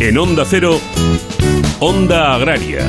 [0.00, 0.80] En Onda Cero,
[1.78, 2.80] Onda Agraria,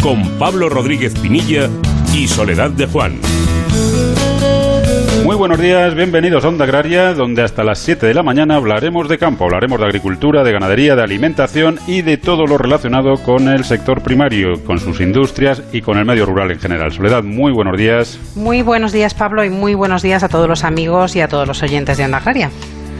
[0.00, 1.68] con Pablo Rodríguez Pinilla
[2.14, 3.18] y Soledad de Juan.
[5.24, 9.08] Muy buenos días, bienvenidos a Onda Agraria, donde hasta las 7 de la mañana hablaremos
[9.08, 13.48] de campo, hablaremos de agricultura, de ganadería, de alimentación y de todo lo relacionado con
[13.48, 16.92] el sector primario, con sus industrias y con el medio rural en general.
[16.92, 18.20] Soledad, muy buenos días.
[18.36, 21.48] Muy buenos días, Pablo, y muy buenos días a todos los amigos y a todos
[21.48, 22.52] los oyentes de Onda Agraria.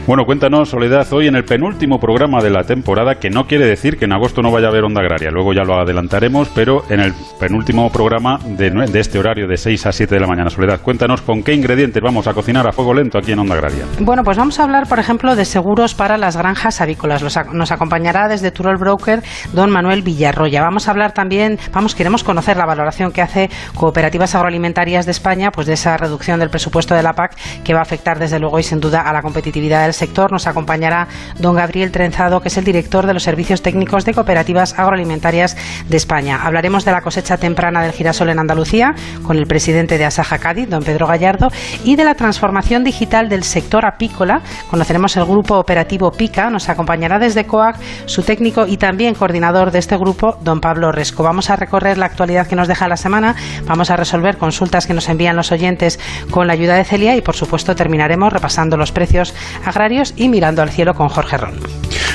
[0.07, 3.97] Bueno, cuéntanos, Soledad, hoy en el penúltimo programa de la temporada, que no quiere decir
[3.97, 7.01] que en agosto no vaya a haber onda agraria, luego ya lo adelantaremos, pero en
[7.01, 10.49] el penúltimo programa de, este horario de 6 a 7 de la mañana.
[10.49, 13.83] Soledad, cuéntanos con qué ingredientes vamos a cocinar a fuego lento aquí en onda agraria.
[13.99, 17.21] Bueno, pues vamos a hablar, por ejemplo, de seguros para las granjas avícolas.
[17.51, 20.61] Nos acompañará desde Turol Broker don Manuel Villarroya.
[20.61, 25.51] Vamos a hablar también, vamos, queremos conocer la valoración que hace Cooperativas Agroalimentarias de España,
[25.51, 28.57] pues de esa reducción del presupuesto de la PAC que va a afectar desde luego
[28.57, 30.31] y sin duda a la competitividad del sector.
[30.31, 31.07] Nos acompañará
[31.39, 35.57] don Gabriel Trenzado, que es el director de los servicios técnicos de cooperativas agroalimentarias
[35.89, 36.39] de España.
[36.43, 40.69] Hablaremos de la cosecha temprana del girasol en Andalucía con el presidente de Asaja Cádiz,
[40.69, 41.49] don Pedro Gallardo,
[41.83, 44.41] y de la transformación digital del sector apícola.
[44.69, 46.49] Conoceremos el grupo operativo PICA.
[46.49, 51.23] Nos acompañará desde COAC su técnico y también coordinador de este grupo, don Pablo Resco.
[51.23, 54.93] Vamos a recorrer la actualidad que nos deja la semana, vamos a resolver consultas que
[54.93, 58.91] nos envían los oyentes con la ayuda de Celia y, por supuesto, terminaremos repasando los
[58.91, 59.33] precios
[59.65, 61.53] agrarios y mirando al cielo con Jorge Ron.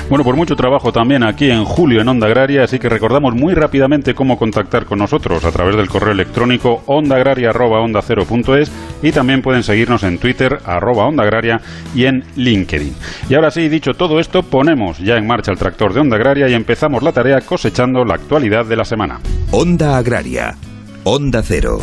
[0.08, 3.54] Bueno, por mucho trabajo también aquí en julio en Onda Agraria, así que recordamos muy
[3.54, 8.70] rápidamente cómo contactar con nosotros a través del correo electrónico ondaagraria.onda0.es
[9.02, 11.60] y también pueden seguirnos en Twitter arroba Onda Agraria
[11.94, 12.94] y en LinkedIn.
[13.30, 16.48] Y ahora sí, dicho todo esto, ponemos ya en marcha el tractor de Onda Agraria
[16.48, 19.18] y empezamos la tarea cosechando la actualidad de la semana.
[19.50, 20.56] Onda Agraria,
[21.04, 21.78] Onda Cero.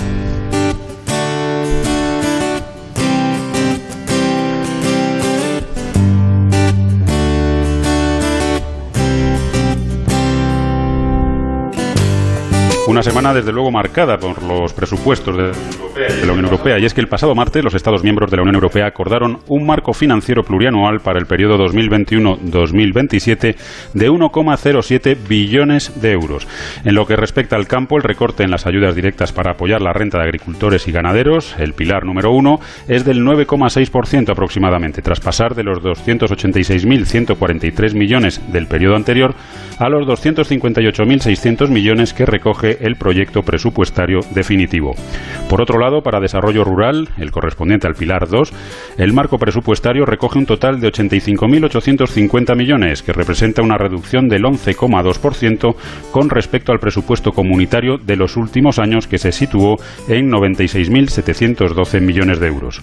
[12.90, 15.52] Una semana desde luego marcada por los presupuestos de
[16.26, 18.56] la Unión Europea y es que el pasado martes los Estados miembros de la Unión
[18.56, 23.56] Europea acordaron un marco financiero plurianual para el periodo 2021-2027
[23.94, 26.48] de 1,07 billones de euros.
[26.84, 29.94] En lo que respecta al campo, el recorte en las ayudas directas para apoyar la
[29.94, 35.54] renta de agricultores y ganaderos, el pilar número uno, es del 9,6% aproximadamente, tras pasar
[35.54, 39.36] de los 286.143 millones del periodo anterior
[39.78, 44.94] a los 258.600 millones que recoge el proyecto presupuestario definitivo.
[45.50, 48.52] Por otro lado, para desarrollo rural, el correspondiente al Pilar 2,
[48.98, 55.76] el marco presupuestario recoge un total de 85.850 millones, que representa una reducción del 11,2%
[56.12, 59.76] con respecto al presupuesto comunitario de los últimos años, que se situó
[60.08, 62.82] en 96.712 millones de euros.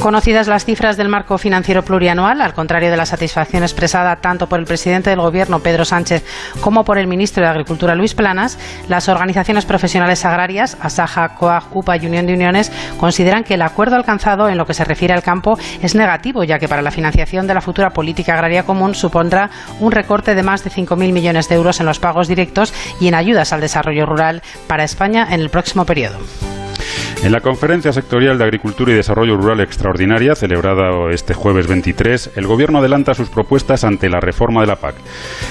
[0.00, 4.58] Conocidas las cifras del marco financiero plurianual, al contrario de la satisfacción expresada tanto por
[4.58, 6.24] el presidente del Gobierno, Pedro Sánchez,
[6.60, 8.58] como por el ministro de Agricultura, Luis Planas,
[8.88, 13.96] las organizaciones profesionales agrarias, Asaja, COAG, UPA y Unión de Uniones, consideran que el acuerdo
[13.96, 17.46] alcanzado en lo que se refiere al campo es negativo, ya que para la financiación
[17.46, 21.54] de la futura política agraria común supondrá un recorte de más de 5.000 millones de
[21.54, 25.50] euros en los pagos directos y en ayudas al desarrollo rural para España en el
[25.50, 26.18] próximo periodo.
[27.24, 32.46] En la conferencia sectorial de Agricultura y Desarrollo Rural extraordinaria, celebrada este jueves 23, el
[32.46, 34.96] Gobierno adelanta sus propuestas ante la reforma de la PAC.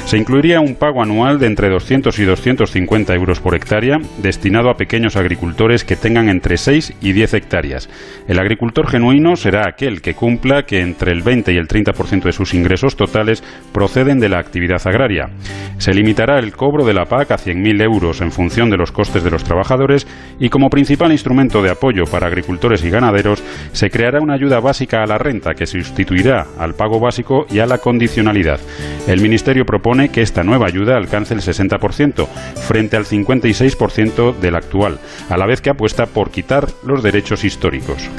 [0.05, 4.75] Se incluiría un pago anual de entre 200 y 250 euros por hectárea, destinado a
[4.75, 7.89] pequeños agricultores que tengan entre 6 y 10 hectáreas.
[8.27, 12.33] El agricultor genuino será aquel que cumpla que entre el 20 y el 30% de
[12.33, 15.31] sus ingresos totales proceden de la actividad agraria.
[15.79, 19.23] Se limitará el cobro de la PAC a 100.000 euros en función de los costes
[19.23, 20.05] de los trabajadores
[20.39, 25.01] y como principal instrumento de apoyo para agricultores y ganaderos, se creará una ayuda básica
[25.01, 28.59] a la renta que sustituirá al pago básico y a la condicionalidad.
[29.07, 34.99] El Ministerio propone que esta nueva ayuda alcance el 60% frente al 56% del actual,
[35.29, 38.09] a la vez que apuesta por quitar los derechos históricos.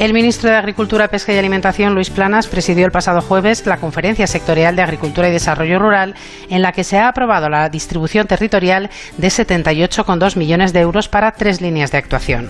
[0.00, 4.26] El ministro de Agricultura, Pesca y Alimentación, Luis Planas, presidió el pasado jueves la Conferencia
[4.26, 6.14] Sectorial de Agricultura y Desarrollo Rural,
[6.48, 8.88] en la que se ha aprobado la distribución territorial
[9.18, 12.48] de 78,2 millones de euros para tres líneas de actuación.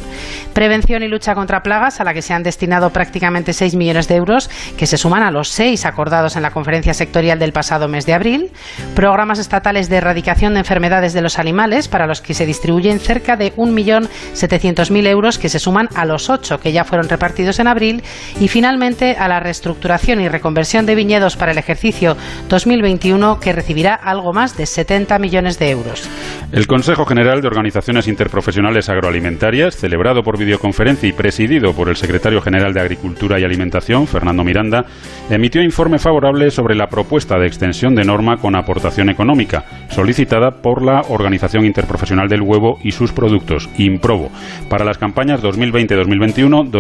[0.52, 4.14] Prevención y lucha contra plagas, a la que se han destinado prácticamente 6 millones de
[4.14, 4.48] euros,
[4.78, 8.14] que se suman a los seis acordados en la Conferencia Sectorial del pasado mes de
[8.14, 8.52] abril.
[8.94, 13.36] Programas estatales de erradicación de enfermedades de los animales, para los que se distribuyen cerca
[13.36, 18.02] de 1.700.000 euros, que se suman a los ocho que ya fueron repartidos en abril
[18.38, 22.16] y finalmente a la reestructuración y reconversión de viñedos para el ejercicio
[22.48, 26.08] 2021 que recibirá algo más de 70 millones de euros.
[26.52, 32.40] El Consejo General de Organizaciones Interprofesionales Agroalimentarias, celebrado por videoconferencia y presidido por el secretario
[32.42, 34.84] general de Agricultura y Alimentación, Fernando Miranda,
[35.30, 40.84] emitió informe favorable sobre la propuesta de extensión de norma con aportación económica, solicitada por
[40.84, 44.30] la Organización Interprofesional del Huevo y sus productos, IMPROBO,
[44.68, 46.70] para las campañas 2020-2021,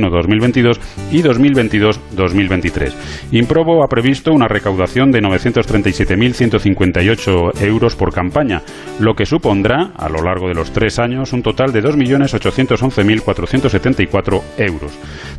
[0.00, 0.78] 2021-2022
[1.10, 2.92] y 2022-2023.
[3.32, 8.62] IMPROBO ha previsto una recaudación de 937.158 euros por campaña,
[9.00, 14.92] lo que supondrá, a lo largo de los tres años, un total de 2.811.474 euros.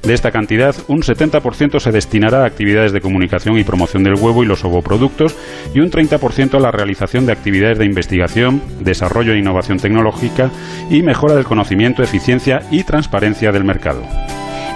[0.03, 4.43] De esta cantidad, un 70% se destinará a actividades de comunicación y promoción del huevo
[4.43, 5.35] y los ovoproductos
[5.73, 10.51] y un 30% a la realización de actividades de investigación, desarrollo e innovación tecnológica
[10.89, 14.03] y mejora del conocimiento, eficiencia y transparencia del mercado.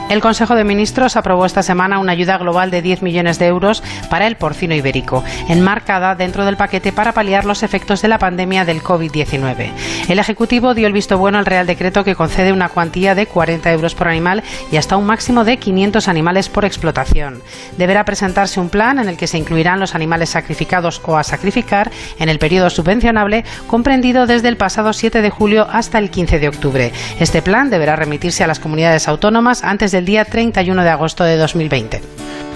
[0.09, 3.83] El Consejo de Ministros aprobó esta semana una ayuda global de 10 millones de euros
[4.09, 8.65] para el porcino ibérico, enmarcada dentro del paquete para paliar los efectos de la pandemia
[8.65, 9.69] del COVID-19.
[10.07, 13.71] El Ejecutivo dio el visto bueno al Real Decreto que concede una cuantía de 40
[13.71, 14.41] euros por animal
[14.71, 17.43] y hasta un máximo de 500 animales por explotación.
[17.77, 21.91] Deberá presentarse un plan en el que se incluirán los animales sacrificados o a sacrificar
[22.17, 26.47] en el periodo subvencionable comprendido desde el pasado 7 de julio hasta el 15 de
[26.47, 26.91] octubre.
[27.19, 31.23] Este plan deberá remitirse a las comunidades autónomas antes de el día 31 de agosto
[31.23, 32.01] de 2020.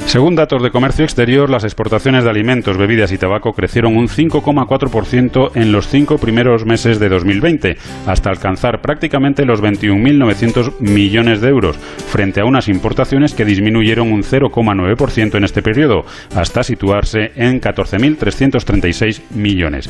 [0.06, 5.52] Según datos de comercio exterior, las exportaciones de alimentos, bebidas y tabaco crecieron un 5,4%
[5.56, 11.78] en los cinco primeros meses de 2020, hasta alcanzar prácticamente los 21.900 millones de euros,
[11.78, 16.06] frente a unas importaciones que disminuyeron un 0,9% en este periodo,
[16.36, 19.90] hasta situarse en 14.336 millones.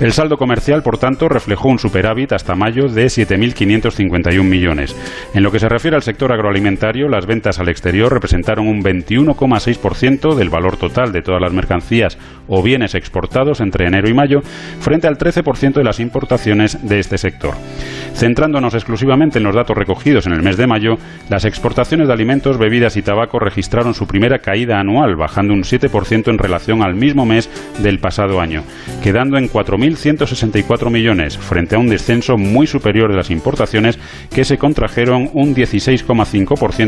[0.00, 4.96] El saldo comercial, por tanto, reflejó un superávit hasta mayo de 7.551 millones.
[5.32, 9.36] En lo que se refiere al sector agroalimentario, las ventas al exterior representaron un 21,
[9.36, 14.40] 6% del valor total de todas las mercancías o bienes exportados entre enero y mayo,
[14.80, 17.54] frente al 13% de las importaciones de este sector.
[18.14, 20.98] Centrándonos exclusivamente en los datos recogidos en el mes de mayo,
[21.28, 26.28] las exportaciones de alimentos, bebidas y tabaco registraron su primera caída anual, bajando un 7%
[26.28, 27.48] en relación al mismo mes
[27.78, 28.64] del pasado año,
[29.02, 33.98] quedando en 4.164 millones, frente a un descenso muy superior de las importaciones
[34.34, 36.79] que se contrajeron un 16,5%,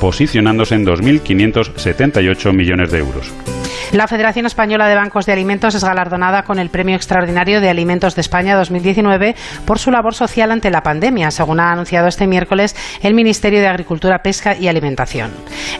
[0.00, 3.32] posicionándose en 2.570 78 millones de euros.
[3.92, 8.14] La Federación Española de Bancos de Alimentos es galardonada con el Premio Extraordinario de Alimentos
[8.14, 12.76] de España 2019 por su labor social ante la pandemia, según ha anunciado este miércoles
[13.02, 15.30] el Ministerio de Agricultura, Pesca y Alimentación.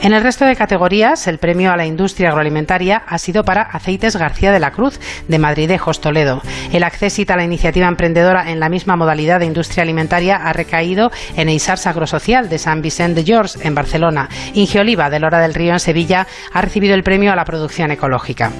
[0.00, 4.16] En el resto de categorías, el premio a la industria agroalimentaria ha sido para Aceites
[4.16, 6.40] García de la Cruz, de Madridejos, Toledo.
[6.72, 11.10] El accesit a la iniciativa emprendedora en la misma modalidad de industria alimentaria ha recaído
[11.36, 14.28] en Eisars Agrosocial de San Vicente de George, en Barcelona.
[14.54, 18.50] Ingeoliva, de Lora del Río, en Sevilla, ha recibido el premio a la producción ecológica.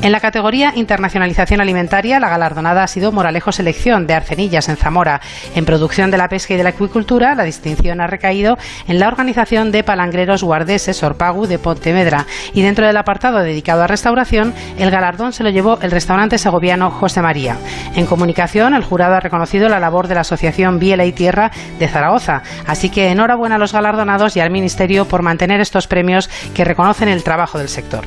[0.00, 5.20] En la categoría Internacionalización Alimentaria, la galardonada ha sido Moralejo Selección de Arcenillas, en Zamora.
[5.54, 8.56] En producción de la pesca y de la acuicultura, la distinción ha recaído
[8.86, 12.26] en la organización de palangreros guardeses Orpagu de Pontevedra.
[12.52, 16.90] Y dentro del apartado dedicado a restauración, el galardón se lo llevó el restaurante segoviano
[16.90, 17.56] José María.
[17.94, 21.88] En comunicación, el jurado ha reconocido la labor de la Asociación Biela y Tierra de
[21.88, 22.42] Zaragoza.
[22.66, 27.08] Así que enhorabuena a los galardonados y al Ministerio por mantener estos premios que reconocen
[27.08, 28.04] el trabajo del sector.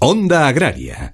[0.00, 1.12] Onda Agraria.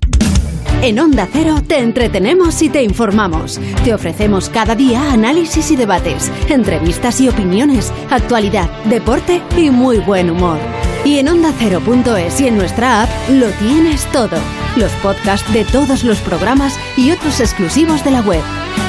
[0.83, 3.61] En Onda Cero te entretenemos y te informamos.
[3.85, 10.29] Te ofrecemos cada día análisis y debates, entrevistas y opiniones, actualidad, deporte y muy buen
[10.29, 10.59] humor.
[11.05, 14.39] Y en ondacero.es y en nuestra app lo tienes todo.
[14.77, 18.43] Los podcasts de todos los programas y otros exclusivos de la web.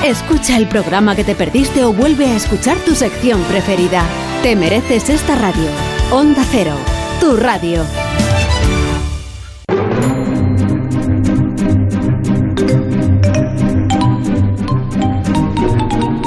[0.03, 4.03] Escucha el programa que te perdiste o vuelve a escuchar tu sección preferida.
[4.43, 5.69] Te mereces esta radio.
[6.11, 6.77] Onda Cero,
[7.19, 7.83] tu radio.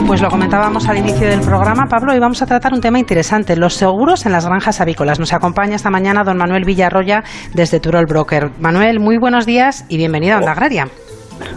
[0.07, 3.57] Pues lo comentábamos al inicio del programa, Pablo, y vamos a tratar un tema interesante,
[3.57, 5.19] los seguros en las granjas avícolas.
[5.19, 8.51] Nos acompaña esta mañana don Manuel Villarroya desde Turol Broker.
[8.61, 10.87] Manuel, muy buenos días y bienvenido a Onda Agraria.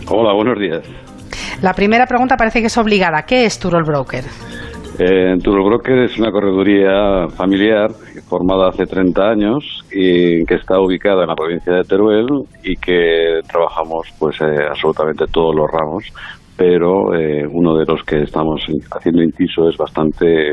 [0.08, 0.82] Hola, buenos días.
[1.62, 3.22] La primera pregunta parece que es obligada.
[3.22, 4.24] ¿Qué es Turol Broker?
[4.98, 7.92] Eh, Turol Broker es una correduría familiar
[8.28, 12.28] formada hace 30 años y que está ubicada en la provincia de Teruel
[12.64, 16.04] y que trabajamos pues eh, absolutamente todos los ramos
[16.60, 18.60] pero eh, uno de los que estamos
[18.92, 20.52] haciendo inciso es bastante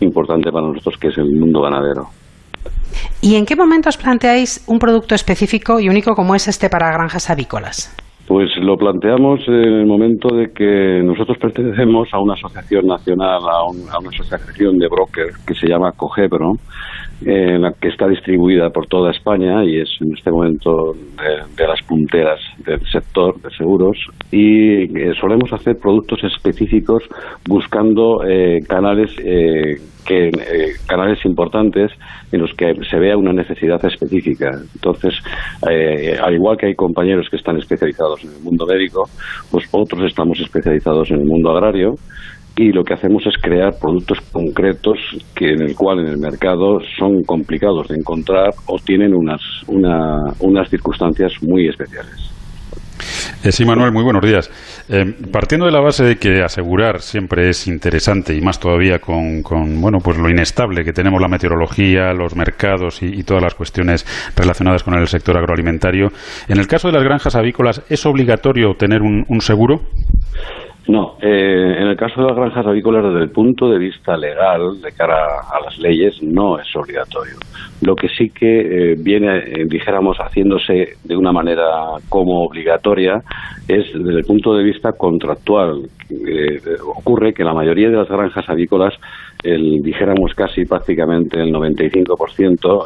[0.00, 2.08] importante para nosotros, que es el mundo ganadero.
[3.22, 6.92] ¿Y en qué momento os planteáis un producto específico y único como es este para
[6.92, 7.96] granjas avícolas?
[8.26, 13.64] Pues lo planteamos en el momento de que nosotros pertenecemos a una asociación nacional, a,
[13.70, 16.52] una asociación de brokers que se llama Cogebro,
[17.24, 20.94] en la que está distribuida por toda España y es en este momento
[21.56, 23.98] de, las punteras del sector de seguros
[24.30, 27.02] y eh, solemos hacer productos específicos
[27.46, 30.30] buscando eh, canales eh, que
[30.86, 31.90] canales importantes
[32.32, 34.50] en los que se vea una necesidad específica.
[34.74, 35.12] Entonces,
[35.60, 39.02] al igual que hay compañeros que están especializados en el mundo médico,
[39.50, 41.96] pues otros estamos especializados en el mundo agrario
[42.58, 44.98] y lo que hacemos es crear productos concretos
[45.34, 50.68] que en el cual en el mercado son complicados de encontrar o tienen unas, unas
[50.68, 52.34] circunstancias muy especiales.
[53.44, 54.50] Eh, sí, Manuel, muy buenos días.
[54.88, 59.44] Eh, partiendo de la base de que asegurar siempre es interesante y más todavía con,
[59.80, 64.82] bueno, pues lo inestable que tenemos la meteorología, los mercados y, todas las cuestiones relacionadas
[64.82, 66.08] con el sector agroalimentario,
[66.48, 69.82] en el caso de las granjas avícolas, ¿es obligatorio tener un seguro?
[70.86, 74.80] No, eh, en el caso de las granjas avícolas, desde el punto de vista legal,
[74.80, 77.34] de cara a las leyes, no es obligatorio.
[77.82, 83.22] Lo que sí que eh, viene, eh, dijéramos, haciéndose de una manera como obligatoria
[83.68, 85.82] es desde el punto de vista contractual.
[86.96, 88.94] ocurre que la mayoría de las granjas avícolas,
[89.44, 92.84] el, dijéramos casi prácticamente el 95%,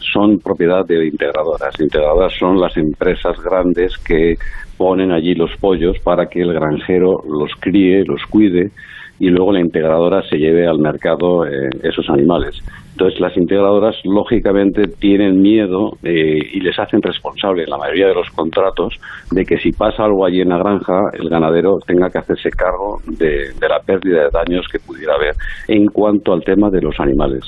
[0.00, 1.80] son propiedad de integradoras.
[1.80, 4.36] Integradoras son las empresas grandes que
[4.80, 8.70] ponen allí los pollos para que el granjero los críe, los cuide
[9.18, 12.56] y luego la integradora se lleve al mercado eh, esos animales.
[12.92, 18.14] Entonces las integradoras lógicamente tienen miedo eh, y les hacen responsable en la mayoría de
[18.14, 18.98] los contratos
[19.30, 23.02] de que si pasa algo allí en la granja el ganadero tenga que hacerse cargo
[23.06, 25.34] de, la pérdida de daños que pudiera haber
[25.68, 27.44] en cuanto al tema de los animales,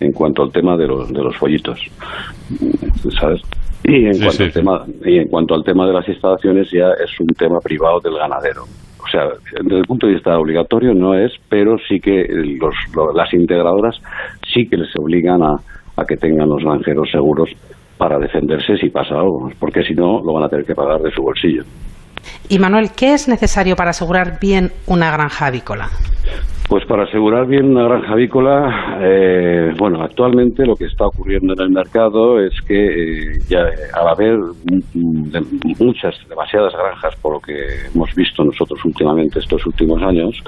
[0.00, 1.80] en cuanto al tema de los, de los follitos.
[3.20, 3.42] ¿Sabes?
[3.84, 7.20] Y en, cuanto Al tema, y en cuanto al tema de las instalaciones ya es
[7.20, 8.64] un tema privado del ganadero.
[8.98, 9.28] O sea,
[9.62, 12.74] desde el punto de vista obligatorio no es, pero sí que los,
[13.14, 14.00] las integradoras
[14.52, 15.56] sí que les obligan a,
[15.96, 17.48] a que tengan los granjeros seguros
[17.96, 21.10] para defenderse si pasa algo, porque si no lo van a tener que pagar de
[21.12, 21.62] su bolsillo.
[22.48, 25.88] Y Manuel, ¿qué es necesario para asegurar bien una granja avícola?
[26.68, 31.60] Pues para asegurar bien una granja avícola, eh, bueno, actualmente lo que está ocurriendo en
[31.60, 33.60] el mercado es que eh, ya
[33.94, 34.36] al haber
[35.78, 37.54] muchas, demasiadas granjas, por lo que
[37.94, 40.42] hemos visto nosotros últimamente estos últimos años,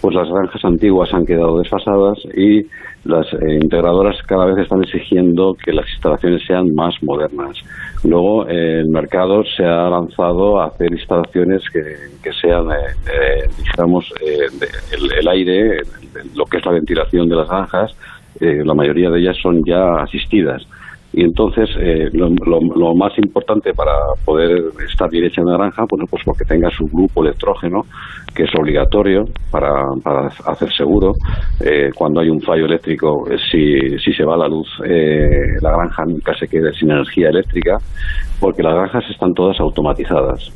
[0.00, 2.62] pues las granjas antiguas han quedado desfasadas y
[3.04, 7.56] las eh, integradoras cada vez están exigiendo que las instalaciones sean más modernas.
[8.02, 12.66] Luego el mercado se ha lanzado a hacer instalaciones que, sean,
[13.58, 15.80] digamos, el aire
[16.34, 17.96] lo que es la ventilación de las granjas,
[18.40, 20.66] eh, la mayoría de ellas son ya asistidas.
[21.16, 23.92] Y entonces, eh, lo, más importante para
[24.24, 27.82] poder estar bien hecha granja, bueno, pues porque tenga su grupo electrógeno,
[28.34, 29.70] que es obligatorio para,
[30.02, 31.12] para hacer seguro.
[31.64, 36.34] Eh, cuando hay un fallo eléctrico, si, si se va la luz, la granja nunca
[36.36, 37.78] se quede sin energía eléctrica,
[38.40, 40.52] porque las granjas están todas automatizadas.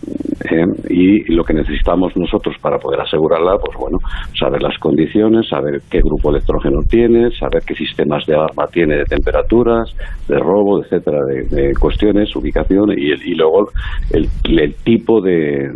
[0.51, 3.99] Eh, y lo que necesitamos nosotros para poder asegurarla, pues bueno,
[4.39, 9.05] saber las condiciones, saber qué grupo electrógeno tiene, saber qué sistemas de alarma tiene de
[9.05, 9.91] temperaturas,
[10.29, 13.71] de robo, etcétera, de, cuestiones, ubicación y, y luego
[14.11, 15.71] el, tipo de,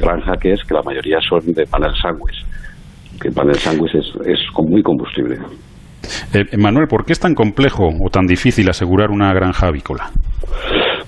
[0.00, 2.44] granja que es, que la mayoría son de panel sándwich,
[3.20, 5.38] que el panel sándwich es, es muy combustible.
[6.34, 10.10] Eh, Manuel, ¿por qué es tan complejo o tan difícil asegurar una granja avícola?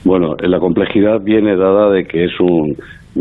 [0.04, 2.76] Bueno, la complejidad viene dada de que es un,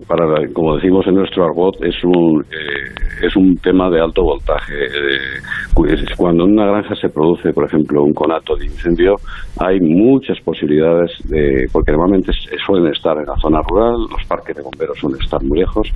[0.08, 4.74] para como decimos en nuestro argot, es un eh, es un tema de alto voltaje.
[4.74, 9.16] Eh, cuando en una granja se produce, por ejemplo, un conato de incendio,
[9.60, 12.32] hay muchas posibilidades de, porque normalmente
[12.66, 15.88] suelen estar en la zona rural, los parques de bomberos suelen estar muy lejos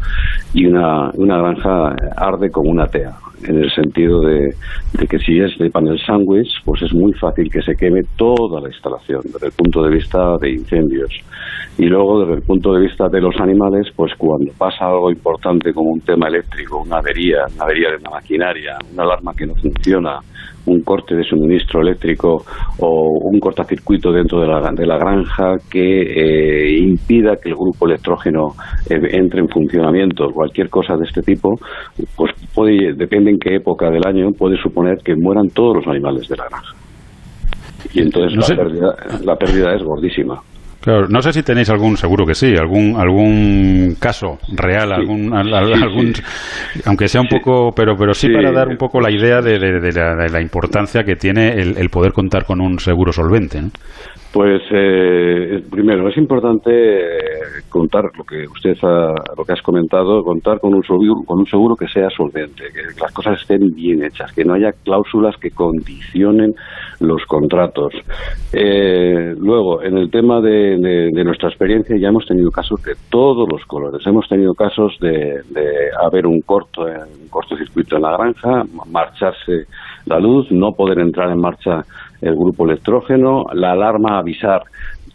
[0.54, 3.14] y una, una granja arde como una tea
[3.44, 4.50] en el sentido de,
[5.08, 8.70] que si es de panel sándwich, pues es muy fácil que se queme toda la
[8.70, 11.12] instalación desde el punto de vista de incendios.
[11.78, 15.74] Y luego, desde el punto de vista de los animales, pues cuando pasa algo importante
[15.74, 19.54] como un tema eléctrico, una avería, una avería de una maquinaria, una alarma que no
[19.56, 20.20] funciona,
[20.66, 22.44] un corte de suministro eléctrico
[22.80, 27.88] o un cortacircuito dentro de la, de la granja que eh, impida que el grupo
[27.88, 28.54] electrógeno
[28.90, 31.56] eh, entre en funcionamiento, cualquier cosa de este tipo,
[32.16, 36.28] pues puede, depende en qué época del año, puede suponer que mueran todos los animales
[36.28, 36.76] de la granja.
[37.94, 38.38] Y entonces
[39.24, 40.42] la pérdida es gordísima
[40.88, 46.14] no sé si tenéis algún, seguro que sí, algún algún caso real, algún, algún
[46.86, 50.42] aunque sea un poco, pero pero sí, para dar un poco la idea de, la,
[50.42, 53.62] importancia que tiene el, poder contar con un seguro solvente.
[54.38, 57.20] Pues eh, primero es importante eh,
[57.70, 61.48] contar lo que usted ha, lo que has comentado, contar con un seguro, con un
[61.48, 65.50] seguro que sea solvente, que las cosas estén bien hechas, que no haya cláusulas que
[65.50, 66.54] condicionen
[67.00, 67.96] los contratos.
[68.54, 70.78] Eh, luego, en el tema de,
[71.26, 74.06] nuestra experiencia ya hemos tenido casos de todos los colores.
[74.06, 75.42] Hemos tenido casos de,
[76.00, 79.66] haber un corto, un cortocircuito en la granja, marcharse
[80.06, 81.84] la luz, no poder entrar en marcha
[82.22, 84.64] el grupo electrógeno, la alarma avisar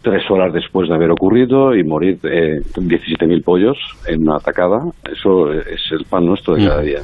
[0.03, 4.79] tres horas después de haber ocurrido y morir eh, 17.000 pollos en una atacada.
[5.11, 7.01] Eso es el pan nuestro de cada día.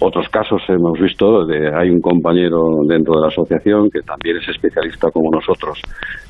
[0.00, 4.48] Otros casos hemos visto, de, hay un compañero dentro de la asociación que también es
[4.48, 5.80] especialista como nosotros,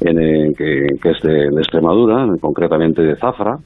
[0.01, 3.59] en, eh, que, es de, de Extremadura, concretamente de Zafra,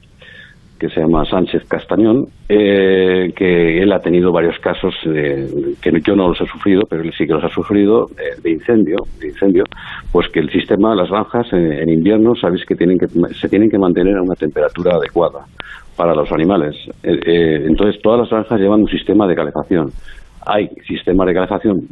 [0.77, 6.29] que se llama Sánchez Castañón, eh, que él ha tenido varios casos que yo no
[6.29, 9.63] los he sufrido, pero él sí que los ha sufrido eh, de incendio, de incendio,
[10.11, 13.69] pues que el sistema de las granjas en, invierno sabéis que tienen que se tienen
[13.69, 15.45] que mantener a una temperatura adecuada
[15.95, 16.75] para los animales.
[17.03, 19.89] Eh, entonces todas las granjas llevan un sistema de calefacción.
[20.47, 21.87] Hay sistemas de calefacción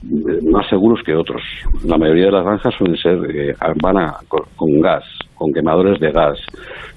[0.51, 1.41] más seguros que otros.
[1.85, 3.17] La mayoría de las granjas suelen ser
[3.81, 5.03] van a, con gas,
[5.35, 6.39] con quemadores de gas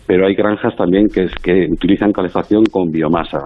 [0.08, 3.40] pero hay granjas también que, que utilizan calefacción con biomasa.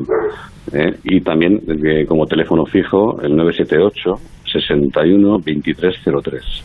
[0.74, 4.16] Eh, y también eh, como teléfono fijo el 978
[4.52, 6.64] 61 2303.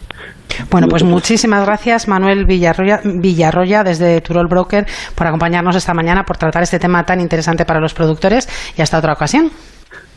[0.70, 6.36] Bueno, pues muchísimas gracias Manuel Villarroya, Villarroya desde Turol Broker por acompañarnos esta mañana, por
[6.36, 9.50] tratar este tema tan interesante para los productores y hasta otra ocasión.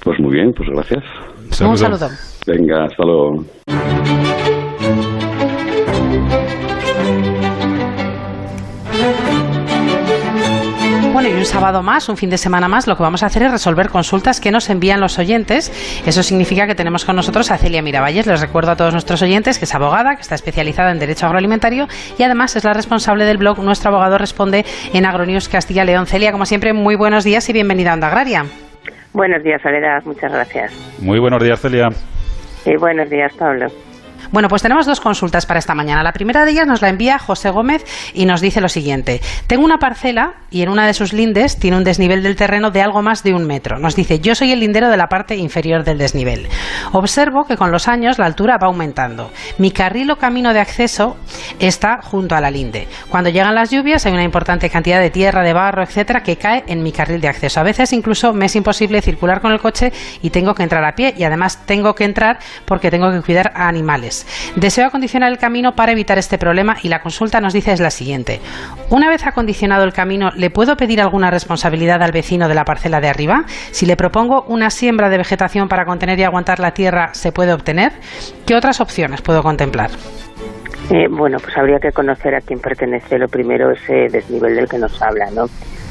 [0.03, 1.03] Pues muy bien, pues gracias.
[1.61, 2.09] Un saludo.
[2.45, 4.28] Venga, hasta luego.
[11.29, 13.51] Y un sábado más, un fin de semana más, lo que vamos a hacer es
[13.51, 15.71] resolver consultas que nos envían los oyentes.
[16.05, 18.25] Eso significa que tenemos con nosotros a Celia Miravalles.
[18.25, 21.87] Les recuerdo a todos nuestros oyentes que es abogada, que está especializada en Derecho Agroalimentario
[22.17, 26.07] y además es la responsable del blog Nuestro Abogado Responde en Agronews Castilla León.
[26.07, 28.45] Celia, como siempre, muy buenos días y bienvenida a Onda Agraria.
[29.13, 30.03] Buenos días, Soledad.
[30.05, 30.73] Muchas gracias.
[30.99, 31.89] Muy buenos días, Celia.
[32.65, 33.67] Y buenos días, Pablo.
[34.31, 36.03] Bueno, pues tenemos dos consultas para esta mañana.
[36.03, 39.21] La primera de ellas nos la envía José Gómez y nos dice lo siguiente.
[39.47, 42.81] Tengo una parcela y en una de sus lindes tiene un desnivel del terreno de
[42.81, 43.79] algo más de un metro.
[43.79, 46.47] Nos dice, yo soy el lindero de la parte inferior del desnivel.
[46.91, 49.31] Observo que con los años la altura va aumentando.
[49.57, 51.17] Mi carril o camino de acceso
[51.59, 52.87] está junto a la linde.
[53.09, 56.63] Cuando llegan las lluvias hay una importante cantidad de tierra, de barro, etcétera, que cae
[56.67, 57.59] en mi carril de acceso.
[57.59, 60.93] A veces incluso me es imposible circular con el coche y tengo que entrar a
[60.93, 64.18] pie y además tengo que entrar porque tengo que cuidar a animales.
[64.55, 67.91] Deseo acondicionar el camino para evitar este problema y la consulta nos dice es la
[67.91, 68.39] siguiente.
[68.89, 72.99] Una vez acondicionado el camino, ¿le puedo pedir alguna responsabilidad al vecino de la parcela
[72.99, 73.43] de arriba?
[73.71, 77.53] Si le propongo una siembra de vegetación para contener y aguantar la tierra, ¿se puede
[77.53, 77.91] obtener?
[78.45, 79.89] ¿Qué otras opciones puedo contemplar?
[80.91, 84.79] Eh, bueno, pues habría que conocer a quién pertenece lo primero ese desnivel del que
[84.79, 85.45] nos habla, ¿no?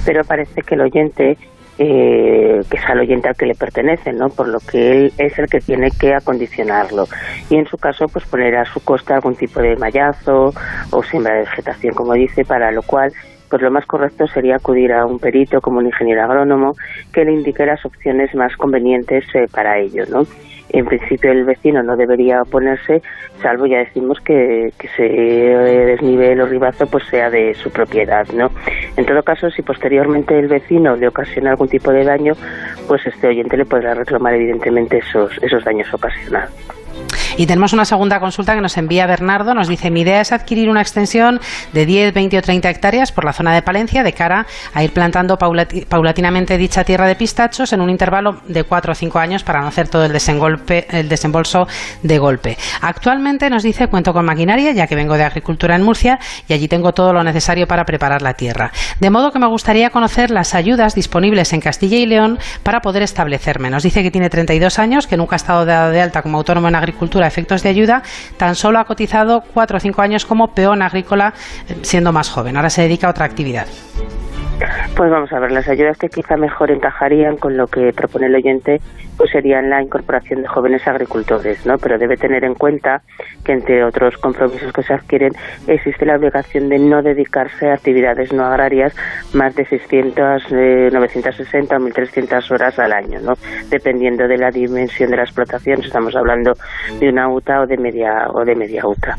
[0.04, 1.38] Pero parece que el oyente
[1.78, 4.28] eh, que es al oyente al que le pertenece, ¿no?
[4.28, 7.06] Por lo que él es el que tiene que acondicionarlo.
[7.50, 10.52] Y en su caso, pues poner a su costa algún tipo de mallazo
[10.90, 13.12] o siembra de vegetación, como dice, para lo cual
[13.48, 16.74] pues lo más correcto sería acudir a un perito como un ingeniero agrónomo
[17.12, 20.24] que le indique las opciones más convenientes eh, para ello, ¿no?
[20.70, 23.02] En principio el vecino no debería oponerse,
[23.42, 28.50] salvo ya decimos que, que ese desnivel o ribazo pues sea de su propiedad, ¿no?
[28.96, 32.35] En todo caso, si posteriormente el vecino le ocasiona algún tipo de daño,
[32.87, 36.77] pues este oyente le podrá reclamar evidentemente esos, esos daños ocasionados.
[37.38, 39.55] Y tenemos una segunda consulta que nos envía Bernardo.
[39.55, 41.40] Nos dice, mi idea es adquirir una extensión
[41.72, 44.92] de 10, 20 o 30 hectáreas por la zona de Palencia de cara a ir
[44.92, 49.61] plantando paulatinamente dicha tierra de pistachos en un intervalo de 4 o 5 años para
[49.61, 50.12] no hacer todo el,
[50.90, 51.68] el desembolso
[52.03, 52.59] de golpe.
[52.81, 56.66] Actualmente nos dice, cuento con maquinaria, ya que vengo de agricultura en Murcia y allí
[56.66, 58.72] tengo todo lo necesario para preparar la tierra.
[58.98, 63.05] De modo que me gustaría conocer las ayudas disponibles en Castilla y León para poder
[63.05, 63.70] establecerme.
[63.70, 66.66] Nos dice que tiene 32 años, que nunca ha estado dado de alta como autónomo
[66.66, 68.02] en agricultura efectos de ayuda,
[68.36, 71.34] tan solo ha cotizado 4 o 5 años como peón agrícola
[71.68, 72.56] eh, siendo más joven.
[72.56, 73.66] Ahora se dedica a otra actividad.
[74.97, 78.35] Pues vamos a ver, las ayudas que quizá mejor encajarían con lo que propone el
[78.35, 78.81] oyente
[79.16, 81.77] pues serían la incorporación de jóvenes agricultores, ¿no?
[81.79, 83.03] Pero debe tener en cuenta
[83.44, 85.33] que entre otros compromisos que se adquieren
[85.66, 88.94] existe la obligación de no dedicarse a actividades no agrarias
[89.35, 90.53] más de 600,
[90.92, 93.35] 960 o 1300 horas al año, ¿no?
[93.71, 96.53] Dependiendo de la dimensión de la explotación, estamos hablando
[97.01, 99.16] de una UTA o de media o de media UTA.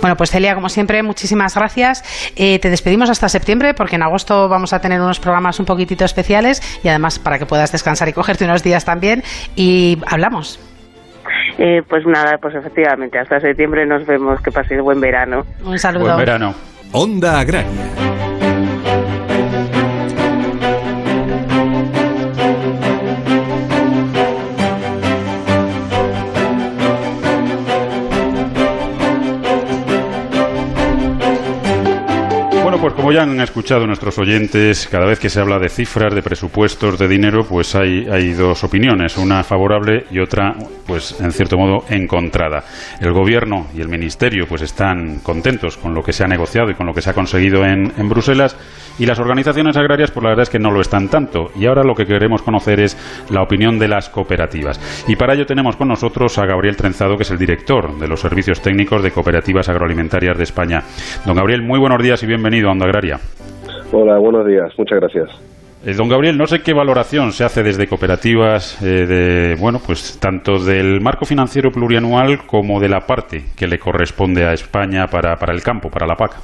[0.00, 2.04] Bueno, pues Celia, como siempre, muchísimas gracias.
[2.36, 6.04] Eh, te despedimos hasta septiembre porque en agosto vamos a tener unos programas un poquitito
[6.04, 9.22] especiales y además para que puedas descansar y cogerte unos días también.
[9.56, 10.60] Y hablamos.
[11.58, 14.40] Eh, pues nada, pues efectivamente, hasta septiembre nos vemos.
[14.40, 15.44] Que paséis buen verano.
[15.64, 16.04] Un saludo.
[16.04, 16.54] Buen verano.
[16.92, 17.70] Onda Agraria.
[33.04, 36.98] Como ya han escuchado nuestros oyentes, cada vez que se habla de cifras, de presupuestos,
[36.98, 40.54] de dinero, pues hay, hay dos opiniones, una favorable y otra,
[40.86, 42.64] pues en cierto modo, encontrada.
[43.02, 46.74] El gobierno y el ministerio pues están contentos con lo que se ha negociado y
[46.76, 48.56] con lo que se ha conseguido en, en Bruselas
[48.98, 51.50] y las organizaciones agrarias, pues la verdad es que no lo están tanto.
[51.56, 52.96] Y ahora lo que queremos conocer es
[53.28, 54.80] la opinión de las cooperativas.
[55.08, 58.20] Y para ello tenemos con nosotros a Gabriel Trenzado, que es el director de los
[58.20, 60.84] servicios técnicos de cooperativas agroalimentarias de España.
[61.26, 63.18] Don Gabriel, muy buenos días y bienvenido a Onda Agraria.
[63.92, 64.72] Hola, buenos días.
[64.78, 65.28] Muchas gracias.
[65.84, 70.18] Eh, don Gabriel, no sé qué valoración se hace desde cooperativas, eh, de, bueno, pues
[70.18, 75.36] tanto del marco financiero plurianual como de la parte que le corresponde a España para,
[75.36, 76.36] para el campo, para la PAC.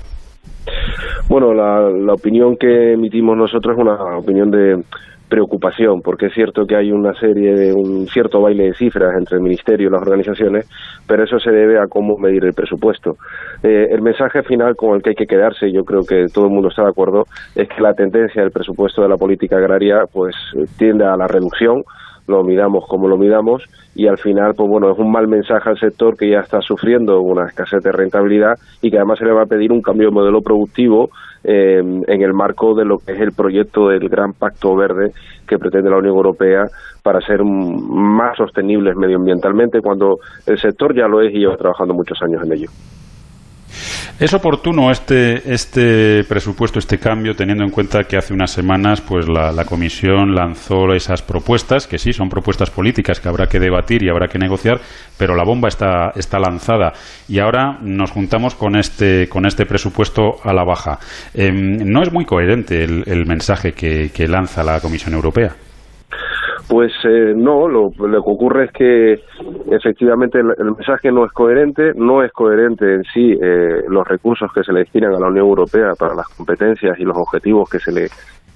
[1.29, 4.83] Bueno, la, la opinión que emitimos nosotros es una opinión de
[5.31, 9.37] preocupación, porque es cierto que hay una serie de un cierto baile de cifras entre
[9.37, 10.69] el Ministerio y las organizaciones,
[11.07, 13.16] pero eso se debe a cómo medir el presupuesto.
[13.62, 16.51] Eh, el mensaje final con el que hay que quedarse, yo creo que todo el
[16.51, 20.35] mundo está de acuerdo, es que la tendencia del presupuesto de la política agraria pues
[20.77, 21.85] tiende a la reducción,
[22.27, 25.79] lo midamos como lo midamos y al final pues bueno es un mal mensaje al
[25.79, 29.42] sector que ya está sufriendo una escasez de rentabilidad y que además se le va
[29.42, 31.11] a pedir un cambio de modelo productivo
[31.42, 35.12] eh, en el marco de lo que es el proyecto del gran pacto verde
[35.48, 36.66] que pretende la Unión Europea
[37.03, 42.20] para ser más sostenibles medioambientalmente cuando el sector ya lo es y lleva trabajando muchos
[42.22, 42.68] años en ello.
[44.19, 49.27] ¿Es oportuno este, este presupuesto, este cambio, teniendo en cuenta que hace unas semanas pues
[49.29, 54.09] la, Comisión lanzó esas propuestas, que sí, son propuestas políticas que habrá que debatir y
[54.09, 54.81] habrá que negociar,
[55.17, 56.93] pero la bomba está, está lanzada
[57.29, 60.99] y ahora nos juntamos con este, con este presupuesto a la baja?
[61.35, 65.55] Eh, ¿No es muy coherente el, mensaje que lanza la Comisión Europea?
[66.71, 69.21] Pues eh, no, lo, que ocurre es que
[69.73, 74.53] efectivamente el, el, mensaje no es coherente, no es coherente en sí eh, los recursos
[74.55, 77.81] que se le destinan a la Unión Europea para las competencias y los objetivos que
[77.81, 78.07] se le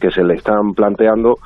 [0.00, 1.38] que se le están planteando,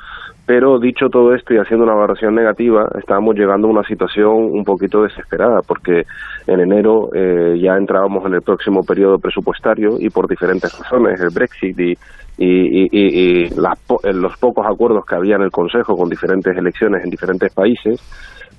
[0.49, 4.63] pero dicho todo esto y haciendo una valoración negativa, estamos llegando a una situación un
[4.63, 6.05] poquito desesperada, porque
[6.47, 11.29] en enero eh, ya entrábamos en el próximo periodo presupuestario y por diferentes razones, el
[11.29, 11.91] Brexit y,
[12.39, 13.77] y, y, y las,
[14.11, 18.01] los pocos acuerdos que había en el Consejo con diferentes elecciones en diferentes países,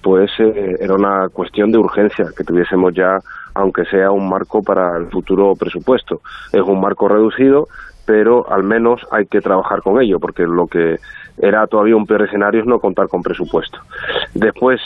[0.00, 3.18] pues eh, era una cuestión de urgencia que tuviésemos ya,
[3.54, 6.20] aunque sea un marco para el futuro presupuesto.
[6.52, 7.66] Es un marco reducido,
[8.06, 10.96] pero al menos hay que trabajar con ello, porque lo que
[11.40, 13.78] era todavía un peor escenario es no contar con presupuesto.
[14.34, 14.80] Después,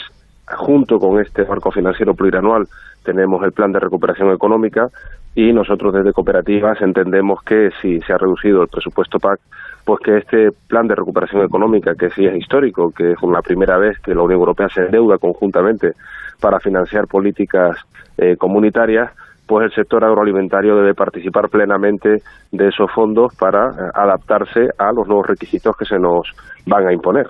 [0.47, 2.67] junto con este marco financiero plurianual,
[3.03, 4.89] tenemos el plan de recuperación económica
[5.35, 9.39] y nosotros desde cooperativas entendemos que si se ha reducido el presupuesto PAC,
[9.83, 13.77] pues que este plan de recuperación económica, que sí es histórico, que es la primera
[13.77, 15.93] vez que la Unión Europea se endeuda conjuntamente
[16.39, 17.77] para financiar políticas
[18.17, 19.11] eh, comunitarias,
[19.47, 25.07] pues el sector agroalimentario debe participar plenamente de esos fondos para eh, adaptarse a los
[25.07, 26.27] nuevos requisitos que se nos
[26.65, 27.27] van a imponer.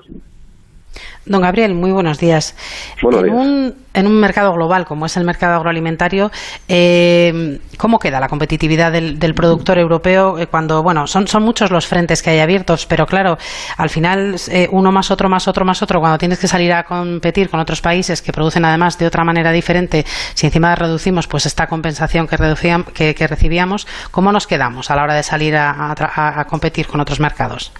[1.25, 2.55] Don Gabriel, muy buenos días.
[3.01, 6.31] en, Un, en un mercado global como es el mercado agroalimentario,
[6.67, 11.87] eh, ¿cómo queda la competitividad del, productor europeo eh, cuando, bueno, son, son muchos los
[11.87, 13.37] frentes que hay abiertos, pero claro,
[13.77, 16.83] al final eh, uno más otro, más otro, más otro, cuando tienes que salir a
[16.83, 20.05] competir con otros países que producen además de otra manera diferente,
[20.35, 25.15] si encima reducimos pues esta compensación que, que, recibíamos, ¿cómo nos quedamos a la hora
[25.15, 27.71] de salir a competir con otros mercados?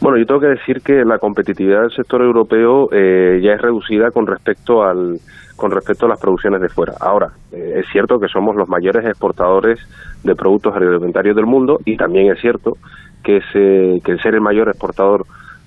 [0.00, 4.10] Bueno, yo tengo que decir que la competitividad del sector europeo eh, ya es reducida
[4.10, 5.18] con respecto al
[5.56, 6.94] con respecto a las producciones de fuera.
[7.00, 9.78] Ahora, eh, es cierto que somos los mayores exportadores
[10.24, 12.78] de productos agroalimentarios del mundo y también es cierto
[13.22, 15.26] que, que el ser el mayor exportador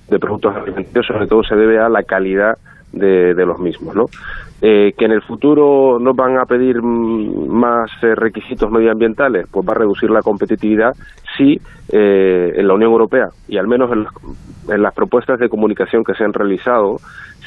[0.09, 2.57] de productos alimentarios sobre todo se debe a la calidad
[2.93, 4.05] de, los mismos, ¿no?
[4.61, 9.73] Eh, que en el futuro nos van a pedir más eh, requisitos medioambientales, pues va
[9.73, 10.93] a reducir la competitividad
[11.35, 11.59] si
[11.91, 13.27] eh, en la Unión Europea.
[13.49, 16.95] Y al menos en, las propuestas de comunicación que se han realizado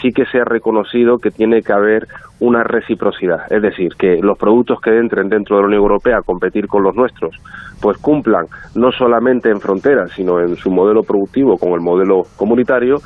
[0.03, 2.07] sí que se ha reconocido que tiene que haber
[2.39, 6.23] una reciprocidad, es decir, que los productos que entren dentro de la Unión Europea a
[6.23, 7.35] competir con los nuestros,
[7.81, 12.97] pues cumplan no solamente en fronteras, sino en su modelo productivo con el modelo comunitario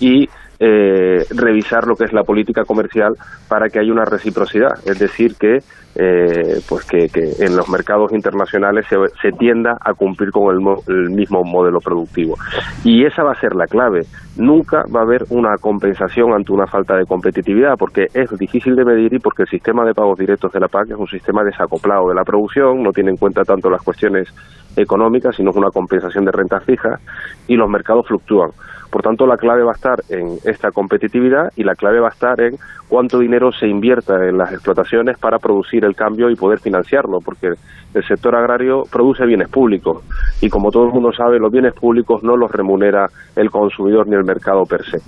[0.00, 0.28] y
[0.60, 3.14] eh, revisar lo que es la política comercial
[3.48, 5.58] para que haya una reciprocidad, es decir, que
[5.96, 7.08] eh, pues que,
[7.40, 12.36] en los mercados internacionales se, tienda a cumplir con el, mismo modelo productivo.
[12.84, 14.02] Y esa va a ser la clave.
[14.36, 18.84] Nunca va a haber una compensación ante una falta de competitividad, porque es difícil de
[18.84, 22.08] medir y porque el sistema de pagos directos de la PAC es un sistema desacoplado
[22.08, 24.28] de la producción, no tiene en cuenta tanto las cuestiones
[24.76, 27.00] económicas, sino es una compensación de rentas fijas
[27.48, 28.50] y los mercados fluctúan.
[28.90, 32.12] Por tanto, la clave va a estar en esta competitividad y la clave va a
[32.12, 32.56] estar en
[32.88, 37.48] cuánto dinero se invierta en las explotaciones para producir el cambio y poder financiarlo, porque
[37.94, 40.02] el sector agrario produce bienes públicos
[40.40, 44.16] y como todo el mundo sabe, los bienes públicos no los remunera el consumidor ni
[44.16, 44.98] el mercado per se.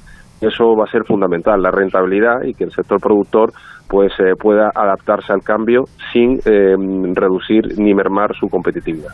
[0.40, 3.52] Eso va a ser fundamental, la rentabilidad y que el sector productor
[3.88, 6.74] pues eh, pueda adaptarse al cambio sin eh,
[7.14, 9.12] reducir ni mermar su competitividad.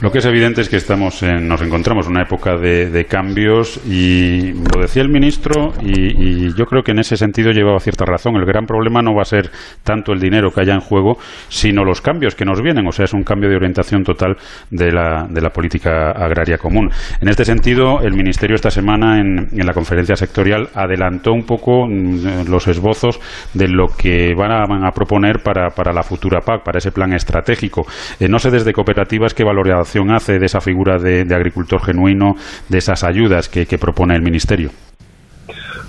[0.00, 4.52] Lo que es evidente es que estamos nos encontramos en una época de, cambios y
[4.52, 8.36] lo decía el ministro y, yo creo que en ese sentido llevaba cierta razón.
[8.36, 9.50] El gran problema no va a ser
[9.82, 11.18] tanto el dinero que haya en juego,
[11.48, 12.86] sino los cambios que nos vienen.
[12.86, 14.36] O sea, es un cambio de orientación total
[14.70, 16.90] de la, de la política agraria común.
[17.20, 22.48] En este sentido, el ministerio esta semana en, la conferencia sectorial adelantó un poco mm,
[22.48, 23.20] los esbozos
[23.54, 27.86] de lo que van a, proponer para, para, la futura PAC, para ese plan estratégico.
[28.18, 29.44] Eh, no sé desde cooperativas qué
[29.80, 32.34] hace de esa figura de, agricultor genuino,
[32.68, 34.70] de esas ayudas que, propone el Ministerio?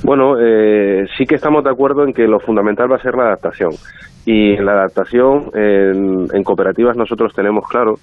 [0.03, 3.25] Bueno, eh, sí que estamos de acuerdo en que lo fundamental va a ser la
[3.25, 3.71] adaptación.
[4.25, 7.95] Y en la adaptación, en, cooperativas nosotros tenemos claro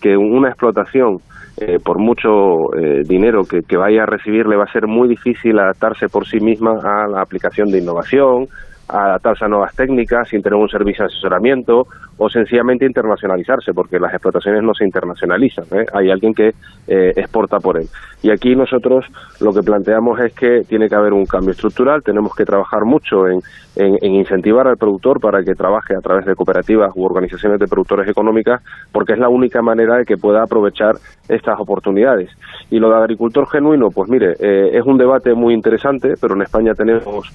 [0.00, 1.18] que una explotación,
[1.60, 5.58] eh, por mucho eh, dinero que, vaya a recibir, le va a ser muy difícil
[5.58, 8.46] adaptarse por sí misma a la aplicación de innovación,
[8.88, 14.12] adaptarse a nuevas técnicas, sin tener un servicio de asesoramiento o sencillamente internacionalizarse, porque las
[14.12, 15.66] explotaciones no se internacionalizan.
[15.72, 15.86] ¿eh?
[15.92, 16.48] Hay alguien que
[16.88, 17.86] eh, exporta por él.
[18.22, 19.06] Y aquí nosotros
[19.40, 23.28] lo que planteamos es que tiene que haber un cambio estructural, tenemos que trabajar mucho
[23.28, 23.40] en,
[23.76, 28.08] en, incentivar al productor para que trabaje a través de cooperativas u organizaciones de productores
[28.08, 30.96] económicas, porque es la única manera de que pueda aprovechar
[31.28, 32.30] estas oportunidades.
[32.70, 36.42] Y lo de agricultor genuino, pues mire, eh, es un debate muy interesante, pero en
[36.42, 37.32] España tenemos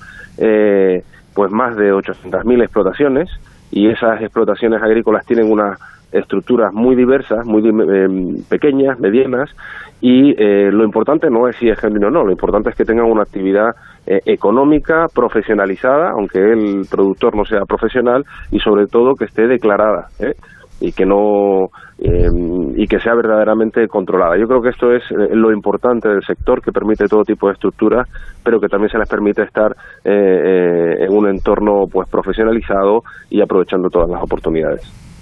[1.33, 3.29] pues más de 800.000 explotaciones
[3.71, 5.79] y esas explotaciones agrícolas tienen unas
[6.11, 9.49] estructuras muy diversas, muy eh, pequeñas, medianas,
[9.99, 12.85] y eh, lo importante no es si es genuino o no, lo importante es que
[12.85, 19.15] tengan una actividad eh, económica, profesionalizada, aunque el productor no sea profesional, y sobre todo
[19.15, 20.09] que esté declarada
[20.79, 21.69] y que no
[22.05, 24.35] Em, y que sea verdaderamente controlada.
[24.37, 27.53] Yo creo que esto es eh, lo importante del sector que permite todo tipo de
[27.53, 28.09] estructuras,
[28.43, 29.71] pero que también se les permite estar
[30.03, 35.12] eh, eh, en un entorno pues profesionalizado y aprovechando todas las oportunidades.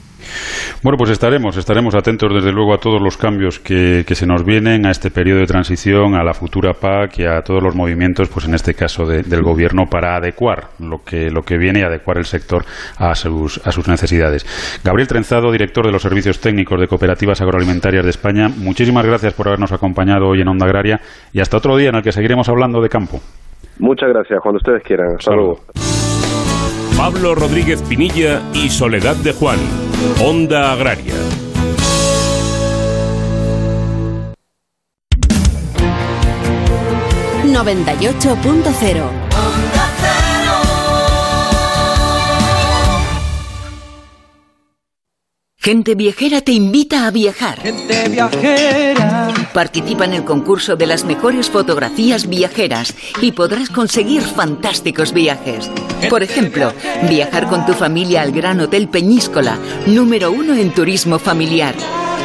[0.83, 4.85] Bueno, pues estaremos, estaremos atentos desde luego a todos los cambios que, se nos vienen,
[4.85, 8.47] a este periodo de transición, a la futura PAC y a todos los movimientos, pues
[8.47, 12.25] en este caso del gobierno, para adecuar lo que, lo que viene y adecuar el
[12.25, 12.63] sector
[12.97, 14.45] a sus, a sus necesidades.
[14.83, 19.47] Gabriel Trenzado, director de los servicios técnicos de cooperativas agroalimentarias de España, muchísimas gracias por
[19.47, 20.99] habernos acompañado hoy en Onda Agraria
[21.33, 23.19] y hasta otro día en el que seguiremos hablando de campo.
[23.79, 25.15] Muchas gracias, cuando ustedes quieran.
[25.17, 26.00] Hasta luego.
[27.01, 29.57] Pablo Rodríguez Pinilla y Soledad de Juan.
[30.23, 31.15] Onda Agraria.
[37.43, 39.31] ...98.0
[45.63, 47.61] Gente Viajera te invita a viajar.
[47.61, 49.31] Gente Viajera.
[49.53, 55.69] Participa en el concurso de las mejores fotografías viajeras y podrás conseguir fantásticos viajes.
[56.09, 56.73] Por ejemplo,
[57.07, 61.75] viajar con tu familia al Gran Hotel Peñíscola, número uno en turismo familiar.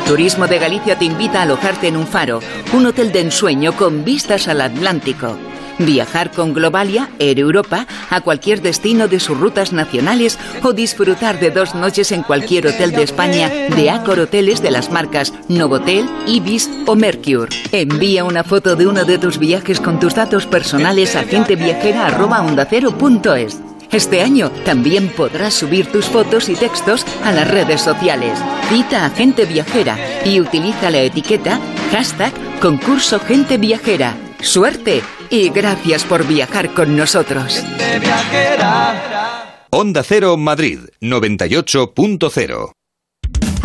[0.07, 2.41] Turismo de Galicia te invita a alojarte en un faro,
[2.73, 5.37] un hotel de ensueño con vistas al Atlántico.
[5.79, 11.51] Viajar con Globalia, Air Europa, a cualquier destino de sus rutas nacionales o disfrutar de
[11.51, 16.71] dos noches en cualquier hotel de España de Accor Hoteles de las marcas Novotel, Ibis
[16.87, 17.55] o Mercure.
[17.73, 23.66] Envía una foto de uno de tus viajes con tus datos personales a genteviajera.ondacero.es.
[23.93, 28.39] Este año también podrás subir tus fotos y textos a las redes sociales.
[28.69, 34.17] Cita a Gente Viajera y utiliza la etiqueta hashtag concurso Gente Viajera.
[34.41, 35.03] ¡Suerte!
[35.31, 37.63] y gracias por viajar con nosotros.
[39.71, 42.76] Onda Cero Madrid 98.0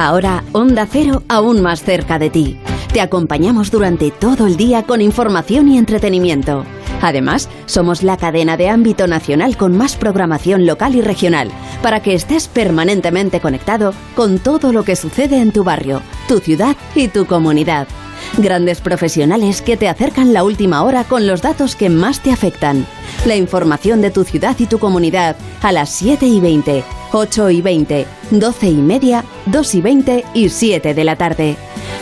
[0.02, 2.58] Ahora Onda Cero aún más cerca de ti.
[2.92, 6.66] Te acompañamos durante todo el día con información y entretenimiento.
[7.04, 11.52] Además, somos la cadena de ámbito nacional con más programación local y regional,
[11.84, 16.76] para que estés permanentemente conectado con todo lo que sucede en tu barrio, tu ciudad
[16.96, 17.88] y tu comunidad.
[18.40, 22.88] Grandes profesionales que te acercan la última hora con los datos que más te afectan.
[23.28, 27.62] La información de tu ciudad y tu comunidad a las 7 y 20, 8 y
[27.62, 31.58] 20, 12 y media, 2 y 20 y 7 de la tarde.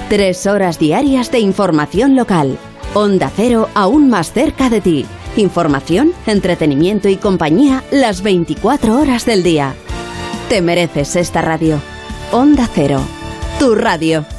[0.10, 2.58] Tres horas diarias de información local.
[2.93, 5.06] Onda Cero aún más cerca de ti.
[5.38, 9.76] Información, entretenimiento y compañía las 24 horas del día.
[10.50, 11.80] Te mereces esta radio.
[12.32, 13.00] Onda Cero.
[13.60, 14.38] Tu radio.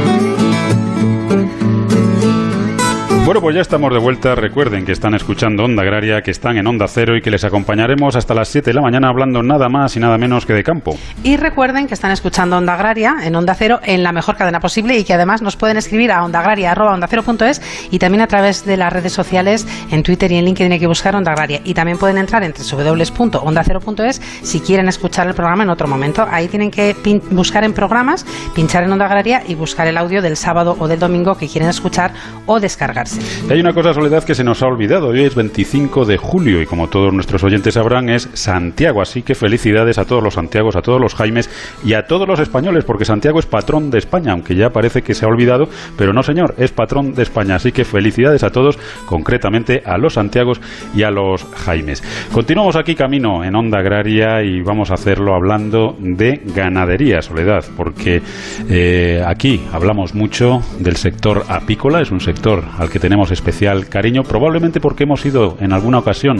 [3.23, 4.33] Bueno, pues ya estamos de vuelta.
[4.33, 8.15] Recuerden que están escuchando Onda Agraria, que están en Onda Cero y que les acompañaremos
[8.15, 10.97] hasta las 7 de la mañana hablando nada más y nada menos que de campo.
[11.23, 14.97] Y recuerden que están escuchando Onda Agraria en Onda Cero en la mejor cadena posible
[14.97, 19.13] y que además nos pueden escribir a ondaagraria.ondacero.es y también a través de las redes
[19.13, 21.61] sociales en Twitter y en LinkedIn hay que buscar Onda Agraria.
[21.63, 26.25] Y también pueden entrar en www.ondacero.es si quieren escuchar el programa en otro momento.
[26.29, 26.95] Ahí tienen que
[27.29, 30.99] buscar en programas, pinchar en Onda Agraria y buscar el audio del sábado o del
[30.99, 32.13] domingo que quieren escuchar
[32.47, 33.10] o descargarse.
[33.49, 35.09] Hay una cosa, Soledad, que se nos ha olvidado.
[35.09, 39.01] Hoy es 25 de julio y como todos nuestros oyentes sabrán es Santiago.
[39.01, 41.49] Así que felicidades a todos los Santiagos, a todos los Jaimes
[41.83, 45.13] y a todos los españoles, porque Santiago es patrón de España, aunque ya parece que
[45.13, 47.55] se ha olvidado, pero no señor, es patrón de España.
[47.55, 50.61] Así que felicidades a todos, concretamente a los Santiagos
[50.95, 52.03] y a los Jaimes.
[52.31, 58.21] Continuamos aquí camino en Onda Agraria y vamos a hacerlo hablando de ganadería, Soledad, porque
[58.69, 64.21] eh, aquí hablamos mucho del sector apícola, es un sector al que tenemos especial cariño,
[64.21, 66.37] probablemente porque hemos ido en alguna ocasión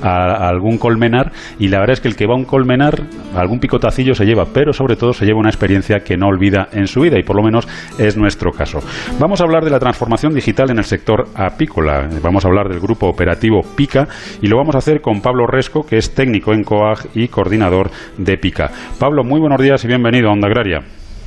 [0.00, 2.94] a, algún colmenar y la verdad es que el que va a un colmenar,
[3.34, 6.86] algún picotacillo se lleva, pero sobre todo se lleva una experiencia que no olvida en
[6.86, 8.78] su vida y por lo menos es nuestro caso.
[9.18, 12.80] Vamos a hablar de la transformación digital en el sector apícola, vamos a hablar del
[12.80, 14.06] grupo operativo PICA
[14.40, 17.90] y lo vamos a hacer con Pablo Resco, que es técnico en COAG y coordinador
[18.16, 18.70] de PICA.
[19.00, 20.80] Pablo, muy buenos días y bienvenido a Onda Agraria.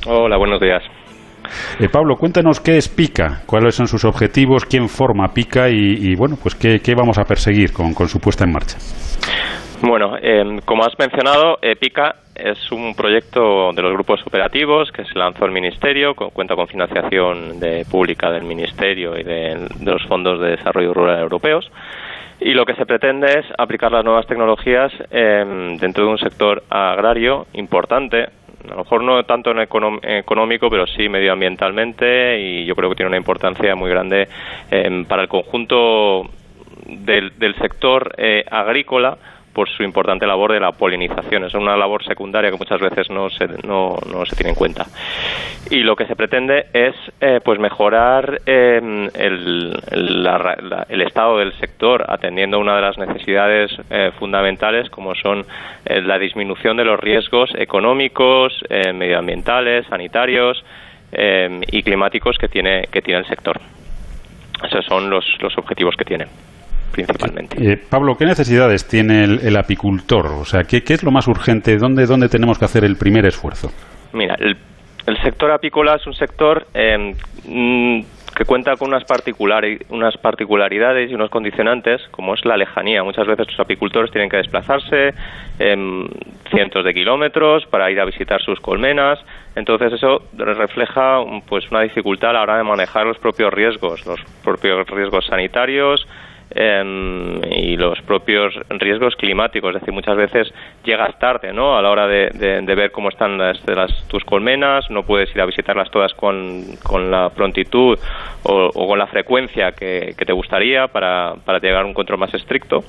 [0.06, 0.82] Hola, buenos días.
[1.80, 6.36] Eh, Pablo, cuéntanos qué es PICA, cuáles son sus objetivos, quién forma PICA y, bueno,
[6.42, 8.78] pues qué, vamos a perseguir con, su puesta en marcha.
[9.82, 15.04] Bueno, em, como has mencionado, eh, PICA es un proyecto de los grupos operativos que
[15.04, 20.40] se lanzó el Ministerio, cuenta con financiación de, pública del Ministerio y de, los fondos
[20.40, 21.70] de desarrollo rural europeos.
[22.40, 26.62] Y lo que se pretende es aplicar las nuevas tecnologías em, dentro de un sector
[26.70, 28.28] agrario importante,
[28.68, 33.08] a lo mejor no tanto en económico, pero sí medioambientalmente y yo creo que tiene
[33.08, 34.28] una importancia muy grande
[34.70, 36.28] em, para el conjunto
[36.86, 39.18] del, sector eh, agrícola
[39.52, 41.44] por su importante labor de la polinización.
[41.44, 44.86] Es una labor secundaria que muchas veces no se, no, no se tiene en cuenta.
[45.70, 52.04] Y lo que se pretende es eh, pues mejorar em, el, el, estado del sector
[52.08, 55.44] atendiendo una de las necesidades eh, fundamentales como son
[55.84, 58.52] eh, la disminución de los riesgos económicos,
[58.94, 60.64] medioambientales, sanitarios
[61.12, 63.60] em, y climáticos que tiene, que tiene el sector.
[64.64, 66.26] Esos son los, los objetivos que tiene
[67.04, 67.56] principalmente.
[67.72, 70.26] Eh, Pablo, ¿qué necesidades tiene el, apicultor?
[70.26, 71.76] O sea, ¿qué, es lo más urgente?
[71.76, 73.68] ¿Dónde, ¿Dónde tenemos que hacer el primer esfuerzo?
[74.12, 74.56] Mira, el,
[75.22, 77.14] sector apícola es un sector em,
[77.46, 78.00] mm,
[78.36, 79.04] que cuenta con unas,
[79.88, 83.02] unas particularidades y unos condicionantes, como es la lejanía.
[83.02, 85.14] Muchas veces los apicultores tienen que desplazarse
[86.50, 89.18] cientos de kilómetros para ir a visitar sus colmenas.
[89.56, 94.20] Entonces eso refleja pues una dificultad a la hora de manejar los propios riesgos, los
[94.44, 96.06] propios riesgos sanitarios,
[96.50, 99.74] Em, y los propios riesgos climáticos.
[99.74, 101.76] Es decir, muchas veces llegas tarde ¿no?
[101.76, 102.30] a la hora de,
[102.74, 103.60] ver cómo están las,
[104.08, 107.98] tus colmenas, no puedes ir a visitarlas todas con, con la prontitud
[108.44, 112.82] o, con la frecuencia que, te gustaría para, para, llegar a un control más estricto.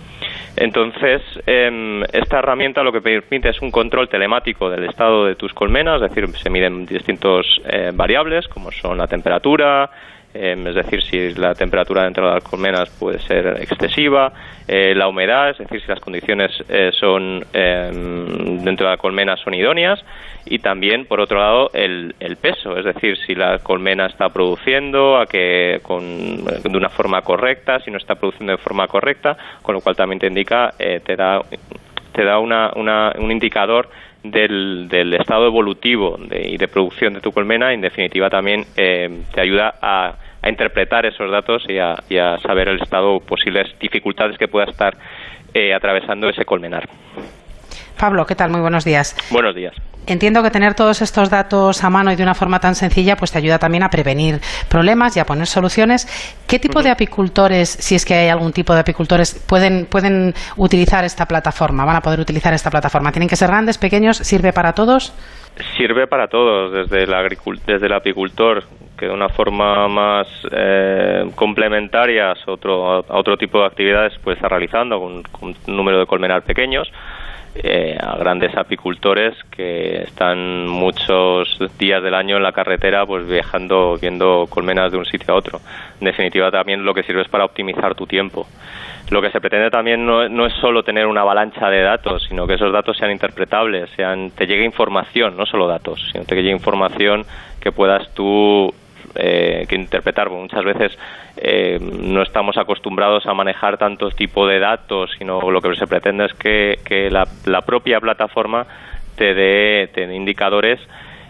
[0.56, 5.54] Entonces, em, esta herramienta lo que permite es un control telemático del estado de tus
[5.54, 9.90] colmenas, es decir, se miden distintos eh, variables como son la temperatura,
[10.32, 14.32] Em, es decir, si la temperatura dentro de las colmenas puede ser excesiva,
[14.67, 19.36] eh, la humedad, es decir, si las condiciones eh, son em, dentro de la colmena
[19.38, 20.04] son idóneas,
[20.46, 25.25] y también, por otro lado, el, peso, es decir, si la colmena está produciendo a
[25.25, 29.82] que con, de una forma correcta, si no está produciendo de forma correcta, con lo
[29.82, 31.42] cual también te indica, eh, te da,
[32.13, 33.90] te da una, un indicador
[34.24, 39.42] del, del, estado evolutivo y de producción de tu colmena, en definitiva también eh, te
[39.42, 40.15] ayuda a,
[40.48, 44.96] interpretar esos datos y a, saber el estado, posibles dificultades que pueda estar
[45.54, 46.88] eh, atravesando ese colmenar.
[48.00, 48.50] Pablo, ¿qué tal?
[48.50, 49.15] Muy buenos días.
[49.29, 49.75] Buenos días.
[50.08, 53.31] Entiendo que tener todos estos datos a mano y de una forma tan sencilla pues
[53.31, 54.39] te ayuda también a prevenir
[54.69, 56.08] problemas y a poner soluciones.
[56.47, 61.04] ¿Qué tipo de apicultores, si es que hay algún tipo de apicultores, pueden, pueden utilizar
[61.04, 61.85] esta plataforma?
[61.85, 63.12] ¿Van a poder utilizar esta plataforma?
[63.12, 64.17] ¿Tienen que ser grandes, pequeños?
[64.17, 65.13] ¿Sirve para todos?
[65.77, 67.13] Sirve para todos, desde el,
[67.67, 68.63] desde el apicultor
[68.97, 74.35] que de una forma más eh, complementaria a otro, a otro tipo de actividades puede
[74.35, 76.89] estar realizando con, con un número de colmenar pequeños
[77.64, 83.98] eh, a grandes apicultores que están muchos días del año en la carretera pues viajando
[84.02, 85.60] viendo colmenas de un sitio a otro.
[86.00, 88.48] En definitiva también lo que sirve es para optimizar tu tiempo.
[89.10, 92.46] Lo que se pretende también no, no es solo tener una avalancha de datos, sino
[92.46, 96.52] que esos datos sean interpretables, sean, te llegue información, no solo datos, sino te llegue
[96.52, 97.26] información
[97.60, 98.74] que puedas tú
[99.16, 100.30] eh, que interpretar.
[100.30, 100.98] muchas veces
[101.38, 106.26] eh, no estamos acostumbrados a manejar tantos tipos de datos, sino lo que se pretende
[106.26, 108.66] es que, la, propia plataforma
[109.16, 110.80] te dé, indicadores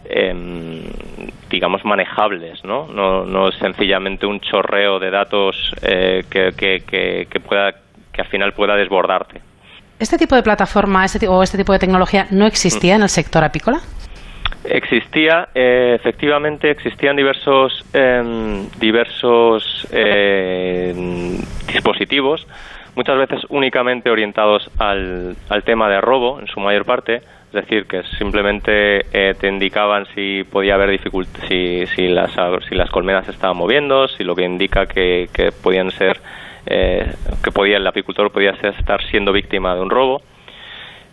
[0.06, 0.84] em,
[1.50, 2.88] digamos manejables, ¿no?
[2.88, 3.26] ¿no?
[3.26, 7.74] No es sencillamente un chorreo de datos eh, que, que, pueda
[8.12, 9.42] que al final pueda desbordarte.
[10.00, 13.44] ¿Este tipo de plataforma este, o este tipo de tecnología no existía en el sector
[13.44, 13.80] apícola?
[14.64, 20.94] Existía, eh, efectivamente, existían diversos, em, diversos eh,
[21.72, 22.46] dispositivos,
[22.96, 27.86] muchas veces únicamente orientados al, al, tema de robo, en su mayor parte, es decir,
[27.86, 32.32] que simplemente eh, te indicaban si podía haber dificultad, si, si, las,
[32.68, 36.20] si las colmenas se estaban moviendo, si lo que indica que, que podían ser,
[36.66, 40.22] que podía el apicultor podía estar siendo víctima de un robo.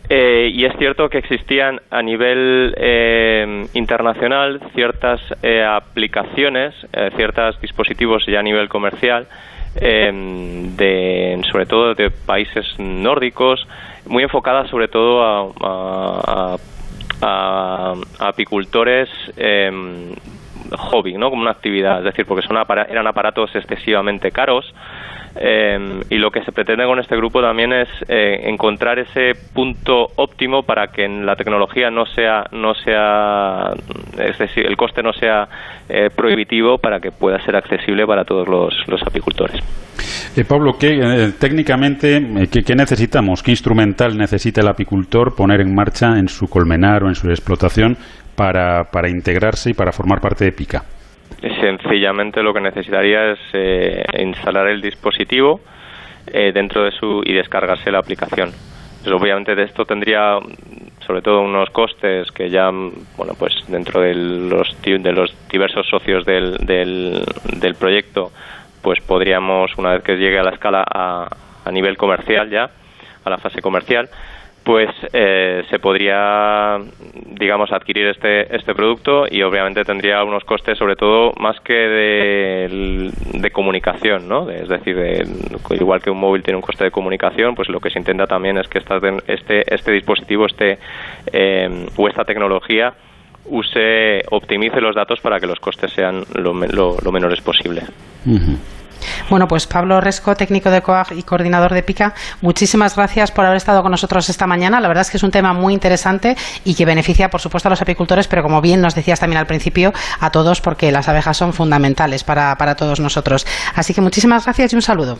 [0.09, 6.74] Eh, y es cierto que existían a nivel eh, internacional ciertas eh, aplicaciones,
[7.16, 9.26] ciertos dispositivos ya a nivel comercial,
[9.74, 13.66] de, sobre todo de países nórdicos,
[14.07, 16.57] muy enfocadas sobre todo a,
[18.18, 19.09] apicultores
[20.78, 21.30] hobby, ¿no?
[21.30, 22.57] como una actividad, es decir, porque son
[22.88, 24.72] eran aparatos excesivamente caros
[25.39, 30.07] Em, y lo que se pretende con este grupo también es eh, encontrar ese punto
[30.16, 33.72] óptimo para que en la tecnología no sea, no sea,
[34.16, 35.47] el coste no sea
[35.91, 39.61] eh, prohibitivo para que pueda ser accesible para todos los, apicultores.
[40.37, 43.43] Eh, Pablo, ¿qué, técnicamente, ¿qué, necesitamos?
[43.43, 47.97] ¿Qué instrumental necesita el apicultor poner en marcha en su colmenar o en su explotación
[48.34, 50.95] para, para integrarse y para formar parte de PICA?
[51.61, 55.61] Sencillamente lo que necesitaría es eh, instalar el dispositivo
[56.27, 58.51] eh, dentro de su y descargarse la aplicación.
[59.03, 60.39] Pues obviamente de esto tendría
[61.07, 66.24] sobre todo unos costes que ya bueno pues dentro de los de los diversos socios
[66.24, 67.24] del, del,
[67.61, 68.33] del proyecto
[68.83, 71.29] pues podríamos una vez que llegue a la escala a,
[71.64, 72.70] a nivel comercial ya
[73.24, 74.09] a la fase comercial
[74.67, 76.77] pues eh, se podría,
[77.39, 83.51] digamos, adquirir este, este producto y obviamente tendría unos costes, sobre todo, más que de,
[83.53, 84.51] comunicación, ¿no?
[84.51, 84.97] es decir,
[85.71, 88.59] igual que un móvil tiene un coste de comunicación, pues lo que se intenta también
[88.59, 88.79] es que
[89.29, 90.79] este, este dispositivo este,
[91.33, 92.93] eh, o esta tecnología
[93.45, 97.83] use, optimice los datos para que los costes sean lo, lo, menores posible.
[99.30, 103.57] Bueno, pues Pablo Resco, técnico de COAG y coordinador de PICA, muchísimas gracias por haber
[103.57, 104.80] estado con nosotros esta mañana.
[104.80, 107.70] La verdad es que es un tema muy interesante y que beneficia, por supuesto, a
[107.70, 111.36] los apicultores, pero como bien nos decías también al principio, a todos, porque las abejas
[111.36, 113.46] son fundamentales para, para todos nosotros.
[113.74, 115.18] Así que muchísimas gracias y un saludo.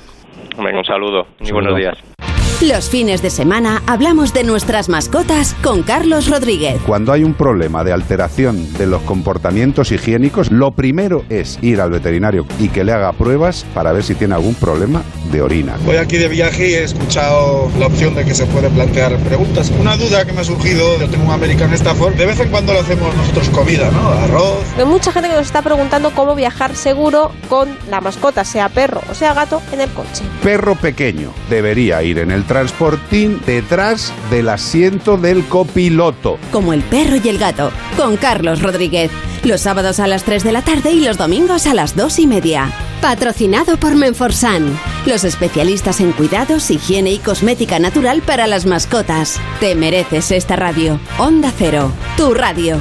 [0.57, 2.36] un saludo y buenos días.
[2.63, 6.81] Los fines de semana hablamos de nuestras mascotas con Carlos Rodríguez.
[6.87, 11.91] Cuando hay un problema de alteración de los comportamientos higiénicos, lo primero es ir al
[11.91, 15.77] veterinario y que le haga pruebas para ver si tiene algún problema de orina.
[15.85, 19.71] Voy aquí de viaje y he escuchado la opción de que se puede plantear preguntas.
[19.79, 22.73] Una duda que me ha surgido, yo tengo un American Stafford, de vez en cuando
[22.73, 24.09] le hacemos nosotros comida, ¿no?
[24.09, 24.65] Arroz.
[24.79, 29.03] Hay mucha gente que nos está preguntando cómo viajar seguro con la mascota, sea perro
[29.11, 30.25] o sea gato, en el coche.
[30.43, 36.39] Perro pequeño debería ir en el transportín detrás del asiento del copiloto.
[36.53, 39.11] Como el perro y el gato, con Carlos Rodríguez.
[39.45, 42.27] Los sábados a las 3 de la tarde y los domingos a las 2 y
[42.27, 42.73] media.
[43.01, 49.39] Patrocinado por Menforsan, los especialistas en cuidados, higiene y cosmética natural para las mascotas.
[49.61, 50.99] Te mereces esta radio.
[51.19, 52.81] Onda Cero, tu radio.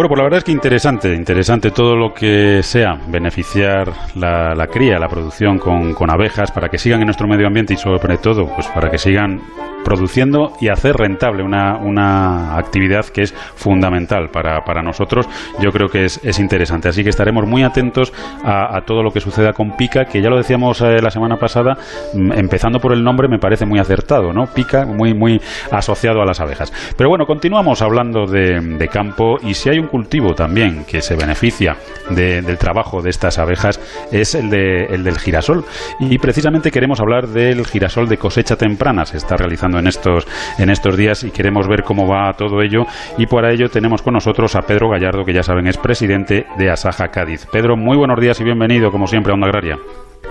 [0.00, 4.66] Bueno, pues la verdad es que interesante, interesante todo lo que sea beneficiar la, la
[4.66, 8.16] cría, la producción con, con, abejas para que sigan en nuestro medio ambiente y sobre
[8.16, 9.42] todo pues para que sigan
[9.84, 15.28] produciendo y hacer rentable una, una actividad que es fundamental para, para nosotros.
[15.60, 16.88] Yo creo que es, es, interesante.
[16.88, 18.12] Así que estaremos muy atentos
[18.44, 21.76] a, todo lo que suceda con Pica, que ya lo decíamos eh, la semana pasada,
[22.14, 24.46] mm, empezando por el nombre me parece muy acertado, ¿no?
[24.46, 25.40] Pica, muy, muy
[25.70, 26.72] asociado a las abejas.
[26.96, 31.76] Pero bueno, continuamos hablando de campo y si hay un cultivo también que se beneficia
[32.10, 33.78] de, del trabajo de estas abejas
[34.12, 35.64] es el, de, el del girasol.
[35.98, 39.04] Y precisamente queremos hablar del girasol de cosecha temprana.
[39.04, 40.26] Se está realizando en estos,
[40.58, 42.84] en estos días y queremos ver cómo va todo ello.
[43.18, 46.70] Y para ello tenemos con nosotros a Pedro Gallardo, que ya saben es presidente de
[46.70, 47.46] Asaja Cádiz.
[47.50, 49.76] Pedro, muy buenos días y bienvenido, como siempre, a Onda Agraria.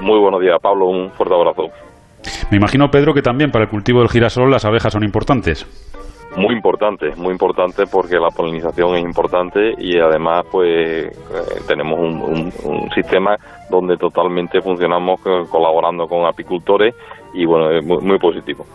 [0.01, 0.88] Muy buenos días, Pablo.
[0.88, 1.64] Un fuerte abrazo.
[2.51, 5.66] Me imagino, Pedro, que también para el cultivo del girasol las abejas son importantes.
[6.40, 11.12] Muy importante, muy importante porque la polinización es importante y además pues eh,
[11.68, 13.36] tenemos un, un, sistema
[13.70, 15.20] donde totalmente funcionamos
[15.50, 16.96] colaborando con apicultores
[17.34, 18.66] y bueno, es muy, muy positivo.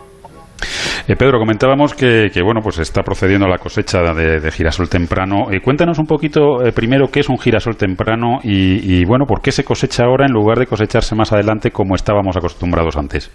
[1.07, 5.51] Eh, Pedro, comentábamos que, que, bueno, pues está procediendo la cosecha de, de girasol temprano.
[5.51, 9.39] Eh, cuéntanos un poquito eh, primero qué es un girasol temprano y, y, bueno, por
[9.39, 13.31] qué se cosecha ahora en lugar de cosecharse más adelante como estábamos acostumbrados antes.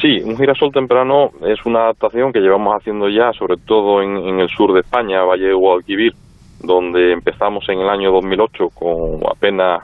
[0.00, 4.48] Sí, un girasol temprano es una adaptación que llevamos haciendo ya, sobre todo en, el
[4.48, 6.12] sur de España, Valle de Guadalquivir,
[6.60, 9.82] donde empezamos en el año 2008 con apenas,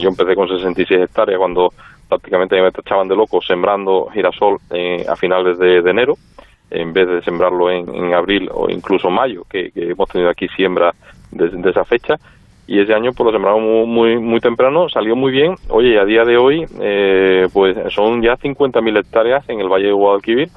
[0.00, 1.72] yo empecé con 66 hectáreas cuando
[2.08, 6.14] prácticamente me tachaban de loco sembrando girasol eh, a finales de, de, enero,
[6.70, 10.94] en vez de sembrarlo en, abril o incluso mayo, que, hemos tenido aquí siembra
[11.32, 12.14] de, de, esa fecha.
[12.68, 15.54] Y ese año pues lo sembramos muy, muy, temprano, salió muy bien.
[15.68, 19.92] Oye, a día de hoy eh, pues son ya 50.000 hectáreas en el Valle de
[19.92, 20.48] Guadalquivir.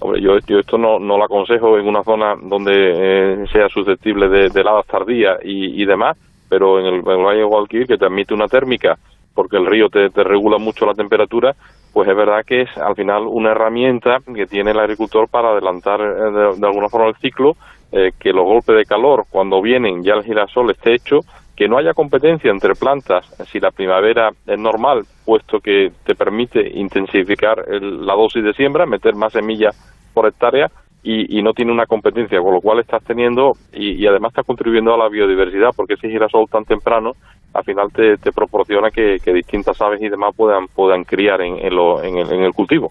[0.00, 4.50] Hombre, yo, esto no, no lo aconsejo en una zona donde eh, sea susceptible de,
[4.50, 6.18] de heladas tardías y, demás,
[6.50, 8.98] pero en el, Valle de Guadalquivir, que te admite una térmica
[9.34, 11.54] porque el río te, te, regula mucho la temperatura,
[11.92, 16.00] pues es verdad que es al final una herramienta que tiene el agricultor para adelantar
[16.00, 17.56] eh, de, de alguna forma el ciclo,
[17.96, 21.20] eh, que los golpes de calor cuando vienen ya el girasol esté hecho,
[21.56, 26.60] que no haya competencia entre plantas si la primavera es normal, puesto que te permite
[26.78, 29.76] intensificar el, la dosis de siembra, meter más semillas
[30.12, 30.70] por hectárea,
[31.06, 34.46] y, y, no tiene una competencia, con lo cual estás teniendo y, y, además estás
[34.46, 37.12] contribuyendo a la biodiversidad, porque ese girasol tan temprano
[37.52, 41.58] al final te, te proporciona que, que, distintas aves y demás puedan, puedan criar en,
[41.58, 42.90] en, lo, en, el, en el, cultivo.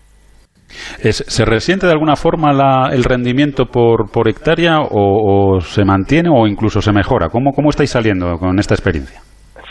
[1.02, 5.84] Es, ¿Se resiente de alguna forma la, el rendimiento por, por hectárea o, o, se
[5.86, 7.30] mantiene o incluso se mejora?
[7.30, 9.22] ¿Cómo, ¿Cómo estáis saliendo con esta experiencia?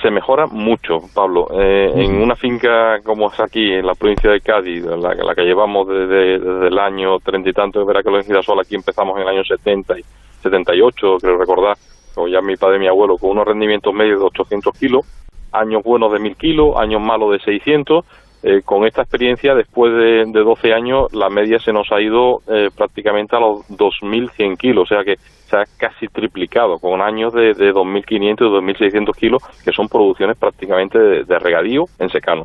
[0.02, 1.46] se mejora mucho, Pablo.
[1.52, 2.04] Eh, uh -huh.
[2.04, 5.86] En una finca como es aquí, en la provincia de Cádiz, la, la que llevamos
[5.86, 9.28] desde, desde, el año treinta y tanto, verá que los girasol aquí empezamos en el
[9.28, 10.02] año 70 y
[10.42, 11.76] 78, creo recordar,
[12.16, 15.06] o ya mi padre y mi abuelo, con unos rendimientos medios de 800 kilos,
[15.52, 18.04] años buenos de 1000 kilos, años malos de 600.
[18.42, 22.40] Eh, con esta experiencia, después de, de, 12 años, la media se nos ha ido
[22.48, 27.32] eh, prácticamente a los 2.100 kilos, o sea que se ha casi triplicado, con años
[27.34, 32.44] de, de 2.500 y 2.600 kilos, que son producciones prácticamente de, regadío en secano.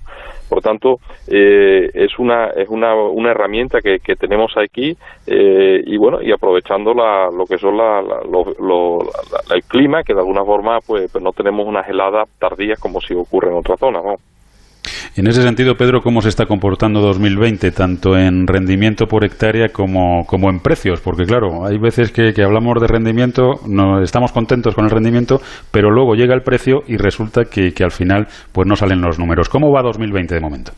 [0.50, 4.96] Por tanto, eh, es una es una, una herramienta que, que tenemos aquí
[5.26, 9.64] eh, y bueno y aprovechando la, lo que son la, la, lo, lo, la, el
[9.64, 13.50] clima, que de alguna forma pues, pues, no tenemos unas heladas tardías como si ocurre
[13.50, 14.04] en otras zonas.
[14.04, 14.16] ¿no?
[15.16, 20.26] En ese sentido, Pedro, ¿cómo se está comportando 2020, tanto en rendimiento por hectárea como,
[20.26, 21.02] como en precios?
[21.02, 25.40] Porque, claro, hay veces que, que, hablamos de rendimiento, no estamos contentos con el rendimiento,
[25.72, 29.20] pero luego llega el precio y resulta que, que, al final pues no salen los
[29.20, 29.50] números.
[29.50, 30.72] ¿Cómo va 2020 de momento?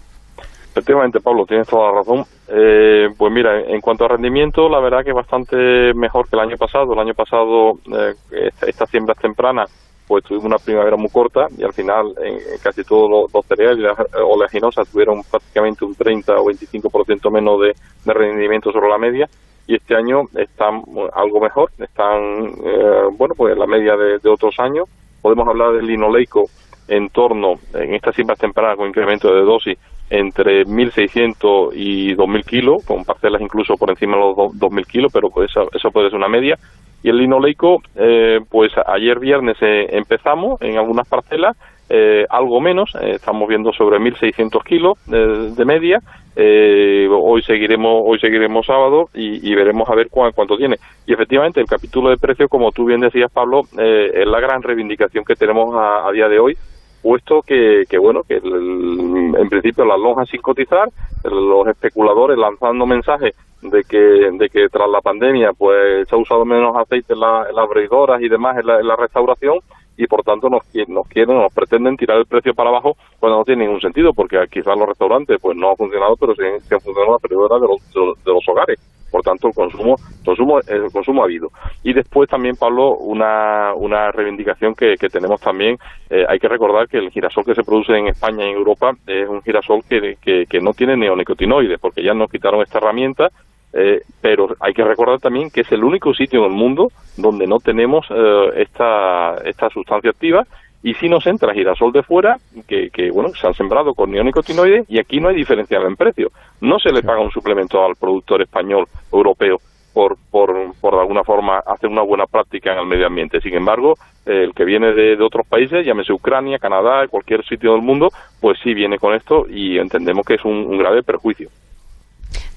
[0.72, 2.24] Efectivamente, Pablo, tienes toda la razón.
[2.48, 6.58] Eh, pues mira, en cuanto a rendimiento, la verdad que bastante mejor que el año
[6.58, 6.94] pasado.
[6.94, 9.70] El año pasado, eh, estas siembras tempranas,
[10.10, 13.84] pues tuvimos una primavera muy corta y al final en, casi todos los, cereales y
[13.84, 19.30] las oleaginosas tuvieron prácticamente un 30 o 25% menos de, de rendimiento sobre la media
[19.70, 20.82] y este año están
[21.14, 22.18] algo mejor, están,
[22.66, 24.90] eh, bueno, pues la media de, otros años.
[25.22, 26.46] Podemos hablar del linoleico
[26.88, 29.78] en torno, en estas siembras tempranas con incremento de dosis,
[30.10, 35.30] entre 1.600 y 2.000 kilos, con parcelas incluso por encima de los 2.000 kilos, pero
[35.30, 36.58] pues eso, eso puede ser una media.
[37.04, 41.58] Y el linoleico, eh, pues ayer viernes eh, empezamos en algunas parcelas,
[41.90, 46.00] eh, algo menos, estamos viendo sobre 1.600 kilos de media,
[46.42, 50.78] eh, hoy seguiremos hoy seguiremos sábado y, veremos a ver cuánto tiene.
[51.06, 54.64] Y efectivamente el capítulo de precios como tú bien decías Pablo eh, es la gran
[54.64, 56.58] reivindicación que tenemos a, día de hoy
[57.02, 60.88] puesto que, bueno que en principio las lonjas sin cotizar
[61.24, 66.46] los especuladores lanzando mensajes de que de que tras la pandemia pues se ha usado
[66.46, 69.60] menos aceite en, las breidoras y demás en la restauración
[70.00, 73.44] y por tanto nos, nos quieren, nos pretenden tirar el precio para abajo cuando no
[73.44, 77.12] tiene ningún sentido, porque quizás los restaurantes pues no ha funcionado, pero sí, han funcionado
[77.12, 77.94] la periodera de los,
[78.24, 78.80] de, los hogares.
[79.12, 81.50] Por tanto, el consumo, consumo, el consumo ha habido.
[81.84, 85.78] Y después también, Pablo, una, una reivindicación que, que tenemos también.
[86.10, 88.94] Eh, hay que recordar que el girasol que se produce en España y en Europa
[89.06, 93.30] es un girasol que, que, que no tiene neonicotinoides, porque ya nos quitaron esta herramienta
[93.74, 97.46] eh, pero hay que recordar también que es el único sitio en el mundo donde
[97.46, 100.46] no tenemos eh, esta, esta sustancia activa
[100.82, 104.90] y si nos entra girasol de fuera, que, que bueno, se han sembrado con neonicotinoides
[104.90, 106.32] y aquí no hay diferencia en precio.
[106.62, 109.58] No se le paga un suplemento al productor español, europeo,
[109.94, 113.42] por, por, por de alguna forma hacer una buena práctica en el medio ambiente.
[113.42, 113.96] Sin embargo,
[114.26, 118.10] el que viene de, de, otros países, llámese Ucrania, Canadá, cualquier sitio del mundo,
[118.40, 121.50] pues sí viene con esto y entendemos que es un grave perjuicio.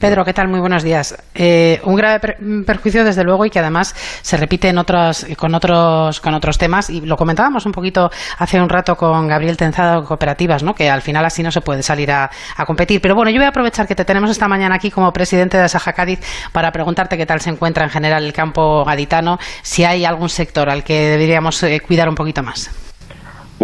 [0.03, 0.48] Pedro, ¿qué tal?
[0.48, 1.16] Muy buenos días.
[1.32, 2.34] Eh, un grave
[2.66, 6.90] perjuicio, desde luego, y que además se repite en otros, con, otros, con otros temas.
[6.90, 10.74] Y lo comentábamos un poquito hace un rato con Gabriel Tenzado Cooperativas, ¿no?
[10.74, 12.28] que al final así no se puede salir a,
[12.66, 13.00] competir.
[13.00, 15.68] Pero bueno, yo voy a aprovechar que te tenemos esta mañana aquí como presidente de
[15.68, 16.18] Saja Cádiz
[16.50, 20.68] para preguntarte qué tal se encuentra en general el campo gaditano, si hay algún sector
[20.68, 22.82] al que deberíamos eh, cuidar un poquito más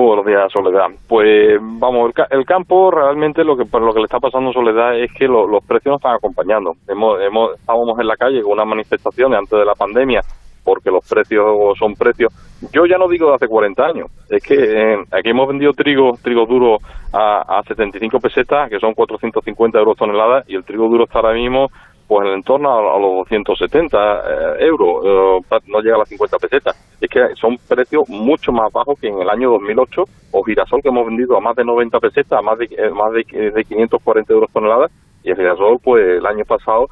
[0.04, 0.86] buenos días, Soledad.
[1.08, 5.12] Pues vamos, el, campo realmente lo que lo que le está pasando a Soledad es
[5.12, 6.74] que los precios no están acompañando.
[6.86, 10.20] Hemos, hemos, estábamos en la calle con unas manifestaciones antes de la pandemia
[10.64, 12.30] porque los precios son precios.
[12.72, 16.12] Yo ya no digo de hace 40 años, es que eh, aquí hemos vendido trigo
[16.22, 16.76] trigo duro
[17.10, 21.32] a, a 75 pesetas, que son 450 euros tonelada, y el trigo duro está ahora
[21.32, 21.68] mismo
[22.08, 26.96] pues en torno a, los 270 eh, euros, eh, no llega a las 50 pesetas.
[26.98, 30.88] Es que son precios mucho más bajos que en el año 2008, o girasol que
[30.88, 34.32] hemos vendido a más de 90 pesetas, a más de, eh, más de, de 540
[34.32, 34.90] euros toneladas,
[35.22, 36.88] y el girasol, pues el año pasado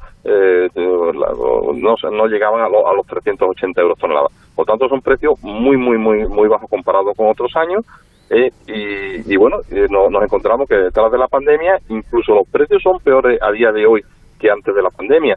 [0.75, 4.31] no, no llegaban a, a, los 380 euros toneladas.
[4.55, 7.83] Por tanto, son precios muy, muy, muy, muy bajos comparados con otros años.
[8.29, 13.41] y, y, bueno, nos encontramos que detrás de la pandemia incluso los precios son peores
[13.41, 14.03] a día de hoy
[14.37, 15.35] que antes de la pandemia.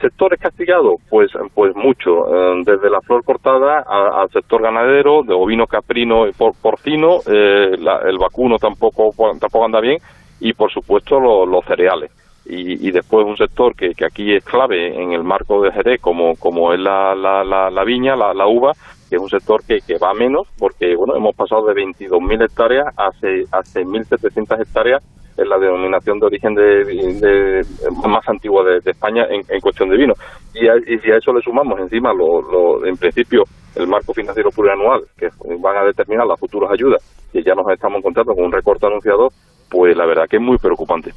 [0.00, 0.94] ¿Sectores castigados?
[1.10, 6.32] Pues, pues mucho, eh, desde la flor cortada al sector ganadero, de ovino, caprino y
[6.32, 9.98] porcino, eh, el vacuno tampoco, tampoco anda bien,
[10.40, 12.10] y por supuesto los cereales.
[12.46, 16.34] Y, después un sector que, que, aquí es clave en el marco de Jerez, como,
[16.34, 18.72] como es la, la, la, viña, la, la, uva,
[19.08, 22.86] que es un sector que, que va menos, porque bueno hemos pasado de 22.000 hectáreas
[22.96, 25.04] a, a 6.700 hectáreas
[25.40, 27.62] es la denominación de origen de,
[28.06, 30.12] más antigua de, España en, cuestión de vino.
[30.54, 30.60] Y,
[30.98, 35.28] si a eso le sumamos encima, lo, en principio, el marco financiero plurianual, que
[35.60, 37.00] van a determinar las futuras ayudas,
[37.32, 39.28] y ya nos estamos encontrando con un recorte anunciado,
[39.70, 41.12] pues la verdad que es muy preocupante.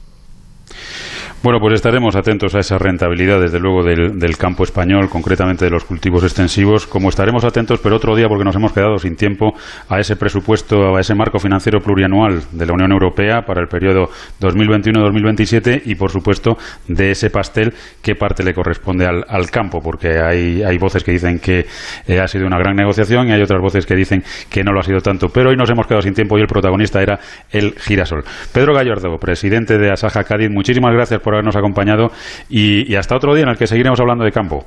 [1.44, 5.84] Bueno, pues estaremos atentos a esa rentabilidad, desde luego, del, campo español, concretamente de los
[5.84, 9.54] cultivos extensivos, como estaremos atentos, pero otro día, porque nos hemos quedado sin tiempo,
[9.90, 14.06] a ese presupuesto, a ese marco financiero plurianual de la Unión Europea para el periodo
[14.40, 20.64] 2021-2027 y, por supuesto, de ese pastel, qué parte le corresponde al, campo, porque hay,
[20.64, 21.66] hay, voces que dicen que
[22.08, 24.80] eh, ha sido una gran negociación y hay otras voces que dicen que no lo
[24.80, 25.28] ha sido tanto.
[25.28, 27.20] Pero hoy nos hemos quedado sin tiempo y el protagonista era
[27.52, 28.24] el girasol.
[28.54, 32.12] Pedro Gallardo, presidente de Asaja Cádiz, muchísimas gracias por habernos acompañado
[32.50, 34.66] y, hasta otro día en el que seguiremos hablando de campo.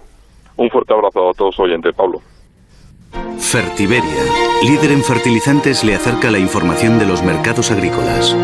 [0.57, 2.21] Un fuerte abrazo a todos oyentes, Pablo.
[3.39, 4.23] Fertiberia,
[4.63, 8.37] líder en fertilizantes, le acerca la información de los mercados agrícolas.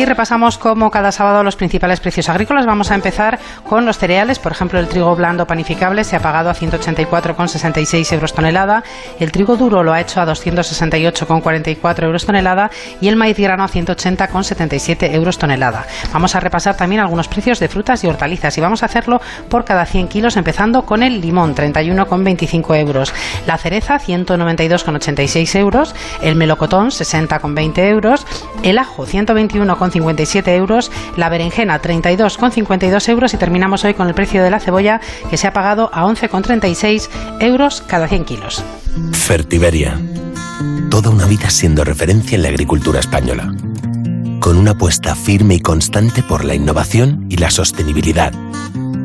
[0.00, 2.64] Y repasamos como cada sábado los principales precios agrícolas.
[2.64, 3.38] Vamos a empezar
[3.68, 4.38] con los cereales.
[4.38, 8.82] Por ejemplo, el trigo blando panificable se ha pagado a 184,66 euros tonelada.
[9.18, 12.70] El trigo duro lo ha hecho a 268,44 euros tonelada.
[13.02, 15.84] Y el maíz grano a 180,77 euros tonelada.
[16.14, 18.56] Vamos a repasar también algunos precios de frutas y hortalizas.
[18.56, 19.20] Y vamos a hacerlo
[19.50, 23.12] por cada 100 kilos, empezando con el limón, 31,25 euros.
[23.46, 25.94] La cereza, 192,86 euros.
[26.22, 28.26] El melocotón, 60,20 euros.
[28.62, 29.04] El ajo,
[29.90, 30.90] 121,57 euros.
[31.16, 33.34] La berenjena, 32,52 euros.
[33.34, 37.08] Y terminamos hoy con el precio de la cebolla, que se ha pagado a 11,36
[37.40, 38.64] euros cada 100 kilos.
[39.12, 39.98] Fertiberia.
[40.90, 43.54] Toda una vida siendo referencia en la agricultura española.
[44.40, 48.32] Con una apuesta firme y constante por la innovación y la sostenibilidad.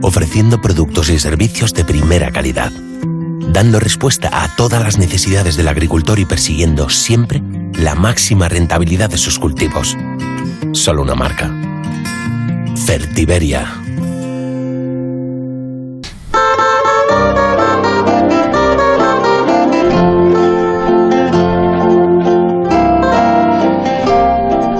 [0.01, 2.71] Ofreciendo productos y servicios de primera calidad.
[3.49, 7.41] Dando respuesta a todas las necesidades del agricultor y persiguiendo siempre
[7.73, 9.95] la máxima rentabilidad de sus cultivos.
[10.73, 11.51] Solo una marca.
[12.85, 13.65] Fertiberia.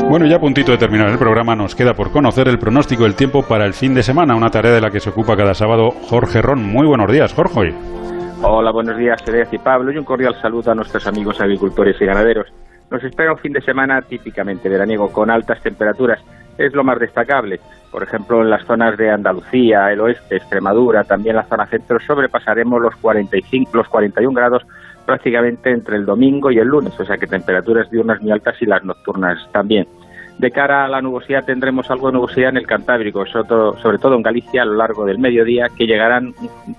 [0.09, 3.15] Bueno, ya a puntito de terminar el programa, nos queda por conocer el pronóstico del
[3.15, 5.91] tiempo para el fin de semana, una tarea de la que se ocupa cada sábado
[5.91, 6.63] Jorge Ron.
[6.63, 7.73] Muy buenos días, Jorge.
[8.41, 12.05] Hola, buenos días, Cedes y Pablo, y un cordial saludo a nuestros amigos agricultores y
[12.05, 12.47] ganaderos.
[12.91, 16.19] Nos espera un fin de semana típicamente veraniego, con altas temperaturas.
[16.57, 17.59] Es lo más destacable.
[17.91, 22.81] Por ejemplo, en las zonas de Andalucía, el oeste, Extremadura, también la zona centro, sobrepasaremos
[22.81, 24.65] los 45, los 41 grados
[25.05, 28.65] prácticamente entre el domingo y el lunes, o sea que temperaturas diurnas muy altas y
[28.65, 29.87] las nocturnas también.
[30.39, 34.21] De cara a la nubosidad tendremos algo de nubosidad en el Cantábrico, sobre todo en
[34.21, 36.33] Galicia a lo largo del mediodía, que llegarán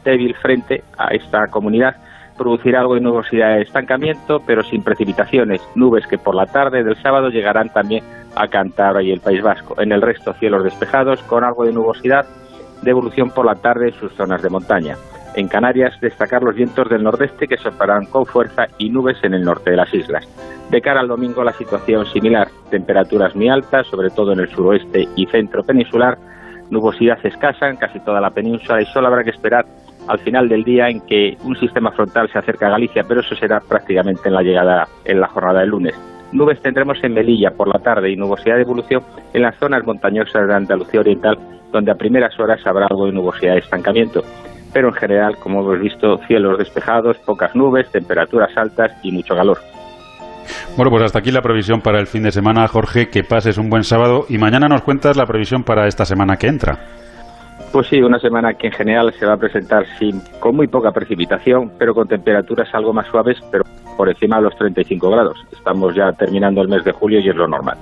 [0.04, 1.96] débil frente a esta comunidad.
[2.36, 5.60] Producirá algo de nubosidad de estancamiento, pero sin precipitaciones.
[5.74, 9.80] Nubes que por la tarde del sábado llegarán también a Cantabria y el País Vasco.
[9.80, 12.26] En el resto, cielos despejados con algo de nubosidad
[12.82, 14.96] de evolución por la tarde en sus zonas de montaña.
[15.34, 19.42] En Canarias, destacar los vientos del nordeste que soplarán con fuerza y nubes en el
[19.42, 20.26] norte de las islas.
[20.70, 22.48] De cara al domingo, la situación similar.
[22.70, 26.16] Temperaturas muy altas, sobre todo en el suroeste y centro peninsular.
[26.70, 29.66] Nubosidad escasa en casi toda la península y solo habrá que esperar
[30.08, 33.34] al final del día en que un sistema frontal se acerca a Galicia, pero eso
[33.34, 35.94] será prácticamente en la llegada en la jornada del lunes.
[36.32, 39.02] Nubes tendremos en Melilla por la tarde y nubosidad de evolución
[39.32, 41.38] en las zonas montañosas de Andalucía Oriental,
[41.72, 44.22] donde a primeras horas habrá algo de nubosidad de estancamiento.
[44.72, 49.58] Pero en general, como hemos visto, cielos despejados, pocas nubes, temperaturas altas y mucho calor.
[50.76, 53.08] Bueno, pues hasta aquí la previsión para el fin de semana, Jorge.
[53.08, 56.48] Que pases un buen sábado y mañana nos cuentas la previsión para esta semana que
[56.48, 56.78] entra.
[57.72, 60.92] Pues sí, una semana que en general se va a presentar sin, con muy poca
[60.92, 63.64] precipitación, pero con temperaturas algo más suaves, pero
[63.96, 65.38] por encima de los 35 grados.
[65.52, 67.76] Estamos ya terminando el mes de julio y es lo normal.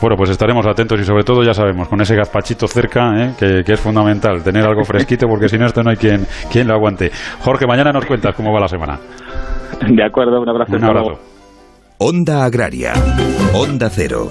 [0.00, 3.34] Bueno, pues estaremos atentos y sobre todo ya sabemos, con ese gazpachito cerca, ¿eh?
[3.38, 6.74] que, es fundamental, tener algo fresquito porque si no esto no hay quien, quien lo
[6.74, 7.10] aguante.
[7.40, 8.98] Jorge, mañana nos cuentas cómo va la semana.
[9.88, 10.76] De acuerdo, un abrazo.
[10.76, 11.18] Un abrazo.
[11.98, 12.92] Onda Agraria.
[13.54, 14.28] Onda Cero.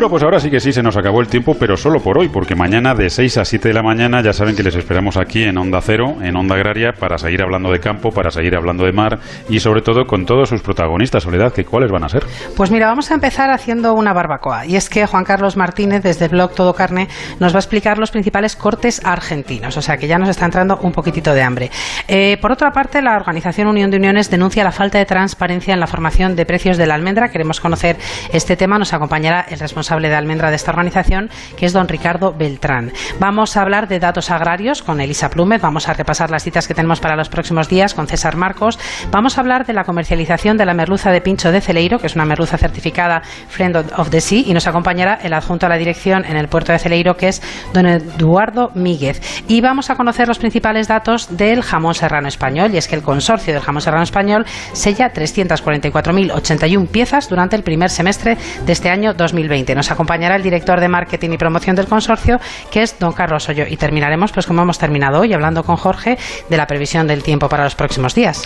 [0.00, 2.30] Bueno, pues ahora sí que sí, se nos acabó el tiempo, pero solo por hoy,
[2.30, 5.42] porque mañana de 6 a 7 de la mañana ya saben que les esperamos aquí
[5.42, 8.92] en Onda Cero, en Onda Agraria, para seguir hablando de campo, para seguir hablando de
[8.92, 9.18] mar
[9.50, 11.24] y sobre todo con todos sus protagonistas.
[11.24, 12.24] Soledad, ¿que ¿cuáles van a ser?
[12.56, 14.64] Pues mira, vamos a empezar haciendo una barbacoa.
[14.64, 17.98] Y es que Juan Carlos Martínez, desde el blog Todo Carne, nos va a explicar
[17.98, 19.76] los principales cortes argentinos.
[19.76, 21.70] O sea que ya nos está entrando un poquitito de hambre.
[22.08, 25.80] Eh, por otra parte, la Organización Unión de Uniones denuncia la falta de transparencia en
[25.80, 27.28] la formación de precios de la almendra.
[27.28, 27.98] Queremos conocer
[28.32, 28.78] este tema.
[28.78, 32.92] Nos acompañará el responsable responsable de almendra de esta organización, que es don Ricardo Beltrán.
[33.18, 36.74] Vamos a hablar de datos agrarios con Elisa Plúmez, vamos a repasar las citas que
[36.74, 38.78] tenemos para los próximos días con César Marcos,
[39.10, 42.14] vamos a hablar de la comercialización de la merluza de pincho de Celeiro, que es
[42.14, 46.24] una merluza certificada Friend of the Sea, y nos acompañará el adjunto a la dirección
[46.24, 47.42] en el puerto de Celeiro, que es
[47.74, 49.20] don Eduardo Míguez.
[49.48, 53.02] Y vamos a conocer los principales datos del jamón serrano español, y es que el
[53.02, 59.14] consorcio del jamón serrano español sella 344.081 piezas durante el primer semestre de este año
[59.14, 59.79] 2020.
[59.80, 62.38] Nos acompañará el director de marketing y promoción del consorcio,
[62.70, 63.64] que es don Carlos Hoyo.
[63.66, 66.18] Y terminaremos, pues como hemos terminado hoy, hablando con Jorge
[66.50, 68.44] de la previsión del tiempo para los próximos días.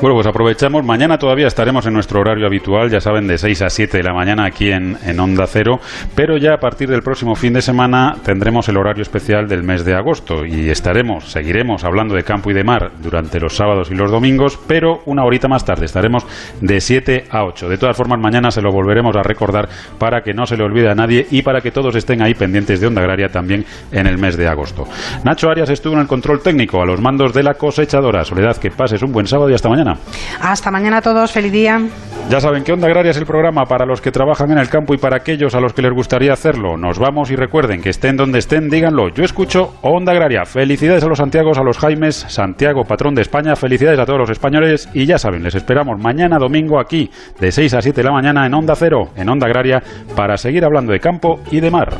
[0.00, 0.84] Bueno, pues aprovechamos.
[0.84, 4.12] Mañana todavía estaremos en nuestro horario habitual, ya saben, de 6 a 7 de la
[4.12, 5.80] mañana aquí en, en Onda Cero.
[6.14, 9.84] Pero ya a partir del próximo fin de semana tendremos el horario especial del mes
[9.84, 13.96] de agosto y estaremos, seguiremos hablando de campo y de mar durante los sábados y
[13.96, 16.24] los domingos, pero una horita más tarde estaremos
[16.60, 17.70] de 7 a 8.
[17.70, 19.68] De todas formas, mañana se lo volveremos a recordar
[19.98, 22.34] para que no se le olvide olvide a nadie y para que todos estén ahí
[22.34, 24.84] pendientes de Onda Agraria también en el mes de agosto.
[25.24, 28.24] Nacho Arias estuvo en el control técnico a los mandos de la cosechadora.
[28.24, 29.94] Soledad, que pases un buen sábado y hasta mañana.
[30.40, 31.80] Hasta mañana a todos, feliz día.
[32.28, 34.94] Ya saben que Onda Agraria es el programa para los que trabajan en el campo
[34.94, 36.76] y para aquellos a los que les gustaría hacerlo.
[36.76, 39.10] Nos vamos y recuerden que estén donde estén, díganlo.
[39.10, 40.44] Yo escucho Onda Agraria.
[40.44, 43.54] Felicidades a los Santiagos, a los Jaimes, Santiago, patrón de España.
[43.54, 47.08] Felicidades a todos los españoles y ya saben, les esperamos mañana domingo aquí
[47.38, 49.80] de 6 a 7 de la mañana en Onda Cero, en Onda Agraria,
[50.16, 51.98] para seguir hablando de campo y de mar.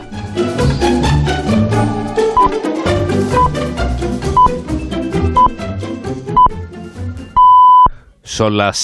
[8.22, 8.74] Son las